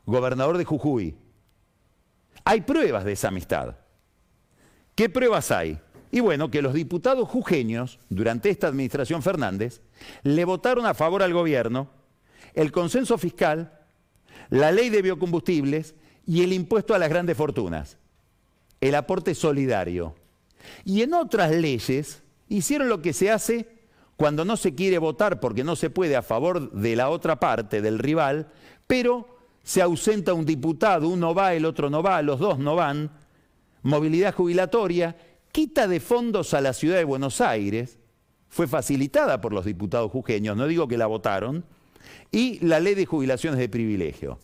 gobernador 0.06 0.58
de 0.58 0.64
Jujuy. 0.64 1.16
Hay 2.50 2.62
pruebas 2.62 3.04
de 3.04 3.12
esa 3.12 3.28
amistad. 3.28 3.76
¿Qué 4.96 5.08
pruebas 5.08 5.52
hay? 5.52 5.78
Y 6.10 6.18
bueno, 6.18 6.50
que 6.50 6.62
los 6.62 6.74
diputados 6.74 7.28
jujeños, 7.28 8.00
durante 8.08 8.50
esta 8.50 8.66
administración 8.66 9.22
Fernández, 9.22 9.82
le 10.24 10.44
votaron 10.44 10.84
a 10.84 10.94
favor 10.94 11.22
al 11.22 11.32
gobierno 11.32 11.92
el 12.54 12.72
consenso 12.72 13.18
fiscal, 13.18 13.78
la 14.48 14.72
ley 14.72 14.90
de 14.90 15.00
biocombustibles 15.00 15.94
y 16.26 16.42
el 16.42 16.52
impuesto 16.52 16.92
a 16.92 16.98
las 16.98 17.08
grandes 17.08 17.36
fortunas, 17.36 17.98
el 18.80 18.96
aporte 18.96 19.36
solidario. 19.36 20.16
Y 20.84 21.02
en 21.02 21.14
otras 21.14 21.52
leyes 21.52 22.24
hicieron 22.48 22.88
lo 22.88 23.00
que 23.00 23.12
se 23.12 23.30
hace 23.30 23.68
cuando 24.16 24.44
no 24.44 24.56
se 24.56 24.74
quiere 24.74 24.98
votar 24.98 25.38
porque 25.38 25.62
no 25.62 25.76
se 25.76 25.88
puede 25.88 26.16
a 26.16 26.22
favor 26.22 26.72
de 26.72 26.96
la 26.96 27.10
otra 27.10 27.38
parte, 27.38 27.80
del 27.80 28.00
rival, 28.00 28.50
pero 28.88 29.39
se 29.62 29.82
ausenta 29.82 30.34
un 30.34 30.44
diputado, 30.44 31.08
uno 31.08 31.34
va, 31.34 31.54
el 31.54 31.64
otro 31.64 31.90
no 31.90 32.02
va, 32.02 32.22
los 32.22 32.38
dos 32.38 32.58
no 32.58 32.76
van, 32.76 33.10
movilidad 33.82 34.34
jubilatoria, 34.34 35.16
quita 35.52 35.88
de 35.88 36.00
fondos 36.00 36.54
a 36.54 36.60
la 36.60 36.72
ciudad 36.72 36.96
de 36.96 37.04
Buenos 37.04 37.40
Aires, 37.40 37.98
fue 38.48 38.66
facilitada 38.66 39.40
por 39.40 39.52
los 39.52 39.64
diputados 39.64 40.10
jujeños, 40.10 40.56
no 40.56 40.66
digo 40.66 40.88
que 40.88 40.98
la 40.98 41.06
votaron, 41.06 41.64
y 42.32 42.64
la 42.64 42.80
ley 42.80 42.94
de 42.94 43.06
jubilaciones 43.06 43.58
de 43.58 43.68
privilegio. 43.68 44.38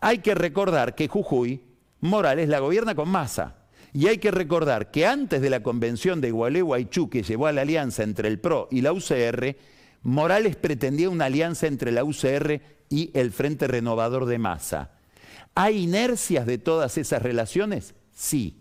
Hay 0.00 0.18
que 0.18 0.34
recordar 0.34 0.94
que 0.94 1.08
Jujuy, 1.08 1.62
Morales 2.00 2.50
la 2.50 2.58
gobierna 2.58 2.94
con 2.94 3.08
masa. 3.08 3.56
Y 3.94 4.08
hay 4.08 4.18
que 4.18 4.30
recordar 4.30 4.90
que 4.90 5.06
antes 5.06 5.40
de 5.40 5.48
la 5.48 5.62
convención 5.62 6.20
de 6.20 6.32
Gualeguaychú 6.32 7.08
que 7.08 7.22
llevó 7.22 7.46
a 7.46 7.52
la 7.52 7.62
alianza 7.62 8.02
entre 8.02 8.28
el 8.28 8.40
PRO 8.40 8.68
y 8.70 8.82
la 8.82 8.92
UCR, 8.92 9.56
Morales 10.02 10.56
pretendía 10.56 11.08
una 11.08 11.26
alianza 11.26 11.66
entre 11.66 11.92
la 11.92 12.04
UCR 12.04 12.60
y 12.94 13.10
el 13.12 13.32
Frente 13.32 13.66
Renovador 13.66 14.24
de 14.24 14.38
Masa. 14.38 14.92
¿Hay 15.56 15.82
inercias 15.82 16.46
de 16.46 16.58
todas 16.58 16.96
esas 16.96 17.22
relaciones? 17.22 17.96
Sí. 18.12 18.60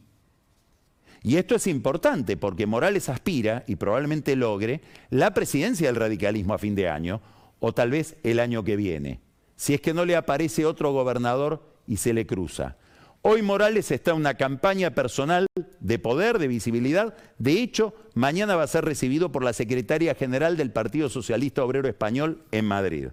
Y 1.22 1.38
esto 1.38 1.54
es 1.54 1.68
importante 1.68 2.36
porque 2.36 2.66
Morales 2.66 3.10
aspira, 3.10 3.64
y 3.68 3.76
probablemente 3.76 4.36
logre, 4.36 4.82
la 5.12 5.36
presidencia 5.36 5.86
del 5.86 5.98
radicalismo 5.98 6.56
a 6.56 6.58
fin 6.58 6.74
de 6.74 6.90
año, 6.90 7.22
o 7.60 7.74
tal 7.74 7.92
vez 7.92 8.16
el 8.24 8.40
año 8.40 8.64
que 8.64 8.76
viene, 8.76 9.20
si 9.56 9.76
es 9.76 9.82
que 9.82 9.94
no 9.94 10.04
le 10.04 10.16
aparece 10.16 10.66
otro 10.66 10.92
gobernador 10.92 11.64
y 11.86 11.98
se 11.98 12.12
le 12.12 12.26
cruza. 12.26 12.78
Hoy 13.22 13.44
Morales 13.44 13.92
está 13.92 14.12
en 14.12 14.18
una 14.18 14.34
campaña 14.34 14.96
personal 14.96 15.46
de 15.80 16.00
poder, 16.00 16.40
de 16.40 16.48
visibilidad. 16.48 17.16
De 17.38 17.62
hecho, 17.62 17.94
mañana 18.16 18.56
va 18.56 18.64
a 18.64 18.68
ser 18.68 18.84
recibido 18.84 19.32
por 19.32 19.44
la 19.44 19.54
secretaria 19.54 20.16
general 20.16 20.58
del 20.58 20.72
Partido 20.72 21.08
Socialista 21.08 21.64
Obrero 21.64 21.88
Español 21.88 22.44
en 22.52 22.66
Madrid. 22.66 23.10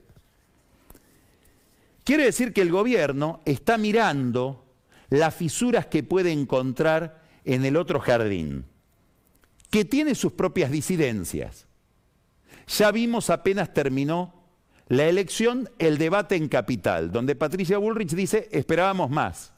Quiere 2.11 2.25
decir 2.25 2.53
que 2.53 2.63
el 2.63 2.73
gobierno 2.73 3.41
está 3.45 3.79
mirando 3.79 4.67
las 5.11 5.33
fisuras 5.33 5.87
que 5.87 6.03
puede 6.03 6.33
encontrar 6.33 7.23
en 7.45 7.65
el 7.65 7.77
otro 7.77 8.01
jardín, 8.01 8.65
que 9.71 9.85
tiene 9.85 10.17
sus 10.17 10.33
propias 10.33 10.73
disidencias. 10.73 11.69
Ya 12.67 12.91
vimos 12.91 13.31
apenas 13.31 13.73
terminó 13.73 14.35
la 14.89 15.07
elección, 15.07 15.71
el 15.79 15.99
debate 15.99 16.35
en 16.35 16.49
Capital, 16.49 17.13
donde 17.13 17.37
Patricia 17.37 17.79
Bullrich 17.79 18.11
dice, 18.17 18.49
esperábamos 18.51 19.09
más. 19.09 19.53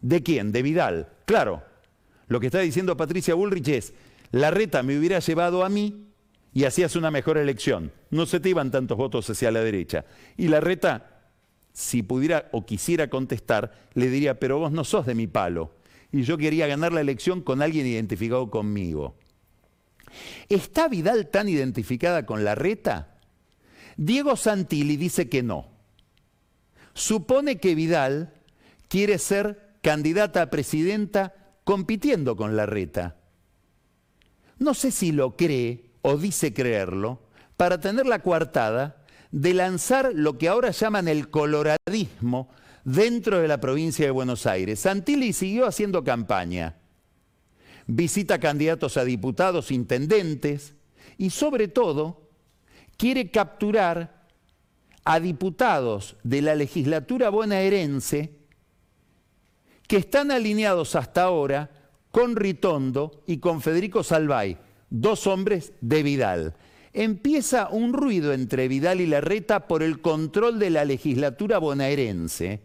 ¿De 0.00 0.22
quién? 0.22 0.52
De 0.52 0.62
Vidal. 0.62 1.08
Claro, 1.24 1.64
lo 2.28 2.38
que 2.38 2.46
está 2.46 2.60
diciendo 2.60 2.96
Patricia 2.96 3.34
Bullrich 3.34 3.66
es, 3.66 3.94
la 4.30 4.52
reta 4.52 4.84
me 4.84 4.96
hubiera 4.96 5.18
llevado 5.18 5.64
a 5.64 5.68
mí 5.68 6.06
y 6.54 6.66
hacías 6.66 6.94
una 6.94 7.10
mejor 7.10 7.36
elección. 7.36 7.90
No 8.10 8.26
se 8.26 8.38
te 8.38 8.50
iban 8.50 8.70
tantos 8.70 8.96
votos 8.96 9.28
hacia 9.28 9.50
la 9.50 9.64
derecha. 9.64 10.04
Y 10.36 10.46
la 10.46 10.60
reta 10.60 11.11
si 11.72 12.02
pudiera 12.02 12.48
o 12.52 12.66
quisiera 12.66 13.08
contestar, 13.08 13.72
le 13.94 14.08
diría, 14.08 14.38
pero 14.38 14.58
vos 14.58 14.72
no 14.72 14.84
sos 14.84 15.06
de 15.06 15.14
mi 15.14 15.26
palo. 15.26 15.74
Y 16.10 16.22
yo 16.22 16.36
quería 16.36 16.66
ganar 16.66 16.92
la 16.92 17.00
elección 17.00 17.40
con 17.40 17.62
alguien 17.62 17.86
identificado 17.86 18.50
conmigo. 18.50 19.16
¿Está 20.48 20.88
Vidal 20.88 21.28
tan 21.28 21.48
identificada 21.48 22.26
con 22.26 22.44
la 22.44 22.54
reta? 22.54 23.16
Diego 23.96 24.36
Santilli 24.36 24.96
dice 24.96 25.28
que 25.28 25.42
no. 25.42 25.68
Supone 26.94 27.58
que 27.58 27.74
Vidal 27.74 28.34
quiere 28.88 29.18
ser 29.18 29.76
candidata 29.80 30.42
a 30.42 30.50
presidenta 30.50 31.34
compitiendo 31.64 32.36
con 32.36 32.56
la 32.56 32.66
reta. 32.66 33.16
No 34.58 34.74
sé 34.74 34.90
si 34.90 35.12
lo 35.12 35.36
cree 35.36 35.90
o 36.02 36.16
dice 36.18 36.52
creerlo 36.52 37.22
para 37.56 37.80
tener 37.80 38.06
la 38.06 38.20
coartada 38.20 39.01
de 39.32 39.54
lanzar 39.54 40.12
lo 40.14 40.38
que 40.38 40.48
ahora 40.48 40.70
llaman 40.70 41.08
el 41.08 41.30
coloradismo 41.30 42.50
dentro 42.84 43.40
de 43.40 43.48
la 43.48 43.58
provincia 43.58 44.04
de 44.04 44.10
Buenos 44.10 44.46
Aires. 44.46 44.80
Santilli 44.80 45.32
siguió 45.32 45.66
haciendo 45.66 46.04
campaña. 46.04 46.76
Visita 47.86 48.38
candidatos 48.38 48.96
a 48.96 49.04
diputados, 49.04 49.72
intendentes 49.72 50.74
y 51.18 51.30
sobre 51.30 51.66
todo 51.68 52.30
quiere 52.96 53.30
capturar 53.30 54.22
a 55.04 55.18
diputados 55.18 56.16
de 56.22 56.42
la 56.42 56.54
legislatura 56.54 57.30
bonaerense 57.30 58.36
que 59.88 59.96
están 59.96 60.30
alineados 60.30 60.94
hasta 60.94 61.22
ahora 61.22 61.70
con 62.12 62.36
Ritondo 62.36 63.24
y 63.26 63.38
con 63.38 63.62
Federico 63.62 64.02
Salvay, 64.04 64.58
dos 64.90 65.26
hombres 65.26 65.72
de 65.80 66.02
Vidal 66.02 66.54
empieza 66.92 67.68
un 67.70 67.92
ruido 67.92 68.32
entre 68.32 68.68
Vidal 68.68 69.00
y 69.00 69.06
Larreta 69.06 69.66
por 69.66 69.82
el 69.82 70.00
control 70.00 70.58
de 70.58 70.70
la 70.70 70.84
legislatura 70.84 71.58
bonaerense. 71.58 72.60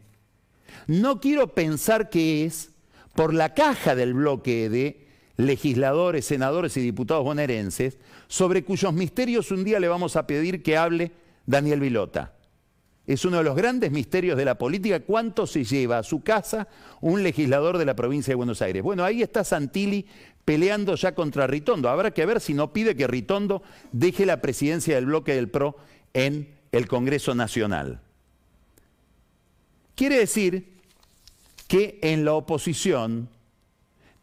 No 0.87 1.19
quiero 1.19 1.53
pensar 1.53 2.09
que 2.09 2.45
es 2.45 2.71
por 3.15 3.33
la 3.33 3.53
caja 3.53 3.95
del 3.95 4.13
bloque 4.13 4.69
de 4.69 5.07
legisladores, 5.37 6.25
senadores 6.25 6.75
y 6.77 6.81
diputados 6.81 7.23
bonaerenses, 7.23 7.97
sobre 8.27 8.63
cuyos 8.63 8.93
misterios 8.93 9.51
un 9.51 9.63
día 9.63 9.79
le 9.79 9.87
vamos 9.87 10.15
a 10.15 10.27
pedir 10.27 10.63
que 10.63 10.77
hable 10.77 11.11
Daniel 11.45 11.79
Vilota. 11.79 12.33
Es 13.05 13.23
uno 13.23 13.37
de 13.37 13.43
los 13.43 13.55
grandes 13.55 13.89
misterios 13.89 14.37
de 14.37 14.43
la 14.43 14.57
política. 14.57 14.99
¿Cuánto 14.99 15.47
se 15.47 15.63
lleva 15.63 15.99
a 15.99 16.03
su 16.03 16.23
casa 16.23 16.67
un 16.99 17.23
legislador 17.23 17.77
de 17.77 17.85
la 17.85 17.95
provincia 17.95 18.31
de 18.31 18.35
Buenos 18.35 18.61
Aires? 18.61 18.83
Bueno, 18.83 19.05
ahí 19.05 19.21
está 19.21 19.45
Santilli 19.45 20.05
peleando 20.47 20.95
ya 20.95 21.13
contra 21.13 21.45
Ritondo. 21.45 21.89
Habrá 21.89 22.11
que 22.11 22.25
ver 22.25 22.39
si 22.39 22.53
no 22.53 22.71
pide 22.71 22.95
que 22.95 23.05
Ritondo 23.05 23.63
deje 23.91 24.25
la 24.25 24.39
presidencia 24.39 24.95
del 24.95 25.07
bloque 25.07 25.35
del 25.35 25.49
PRO 25.49 25.75
en 26.13 26.55
el 26.71 26.87
Congreso 26.87 27.35
Nacional. 27.35 27.99
Quiere 29.93 30.19
decir 30.19 30.79
que 31.67 31.99
en 32.01 32.23
la 32.23 32.31
oposición 32.31 33.27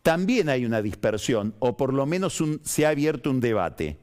también 0.03 0.49
hay 0.49 0.65
una 0.65 0.81
dispersión, 0.81 1.55
o 1.59 1.77
por 1.77 1.93
lo 1.93 2.07
menos 2.07 2.43
se 2.63 2.87
ha 2.87 2.89
abierto 2.89 3.29
un 3.29 3.41
debate. 3.41 3.99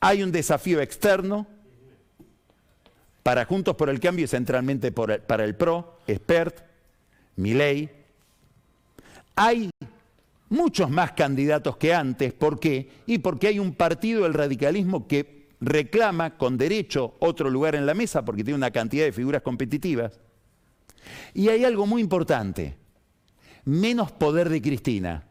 Hay 0.00 0.22
un 0.22 0.32
desafío 0.32 0.80
externo 0.80 1.46
para 3.22 3.44
Juntos 3.44 3.76
por 3.76 3.90
el 3.90 4.00
Cambio 4.00 4.24
y 4.24 4.28
centralmente 4.28 4.92
para 4.92 5.44
el 5.44 5.56
PRO, 5.56 5.98
Expert, 6.06 6.56
Milei. 7.36 7.90
Hay 9.34 9.68
muchos 10.48 10.90
más 10.90 11.12
candidatos 11.12 11.76
que 11.76 11.94
antes. 11.94 12.32
¿Por 12.32 12.60
qué? 12.60 12.90
Y 13.06 13.18
porque 13.18 13.48
hay 13.48 13.58
un 13.58 13.74
partido 13.74 14.22
del 14.24 14.34
radicalismo 14.34 15.06
que 15.06 15.48
reclama 15.60 16.36
con 16.36 16.56
derecho 16.58 17.16
otro 17.20 17.50
lugar 17.50 17.74
en 17.74 17.86
la 17.86 17.94
mesa 17.94 18.24
porque 18.24 18.44
tiene 18.44 18.56
una 18.56 18.70
cantidad 18.70 19.04
de 19.04 19.12
figuras 19.12 19.42
competitivas. 19.42 20.20
Y 21.34 21.48
hay 21.48 21.64
algo 21.64 21.86
muy 21.86 22.02
importante, 22.02 22.76
menos 23.64 24.12
poder 24.12 24.48
de 24.48 24.62
Cristina. 24.62 25.28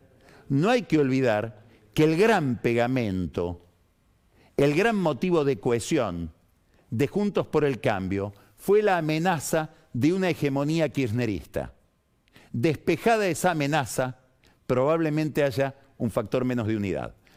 No 0.49 0.69
hay 0.69 0.83
que 0.83 0.99
olvidar 0.99 1.65
que 1.93 2.03
el 2.03 2.17
gran 2.17 2.61
pegamento, 2.61 3.65
el 4.57 4.75
gran 4.75 4.95
motivo 4.95 5.43
de 5.43 5.59
cohesión 5.59 6.31
de 6.89 7.07
Juntos 7.07 7.47
por 7.47 7.65
el 7.65 7.81
Cambio 7.81 8.33
fue 8.55 8.81
la 8.81 8.97
amenaza 8.97 9.71
de 9.93 10.13
una 10.13 10.29
hegemonía 10.29 10.89
kirchnerista. 10.89 11.73
Despejada 12.51 13.27
esa 13.27 13.51
amenaza, 13.51 14.19
probablemente 14.67 15.43
haya 15.43 15.75
un 15.97 16.11
factor 16.11 16.45
menos 16.45 16.67
de 16.67 16.77
unidad. 16.77 17.13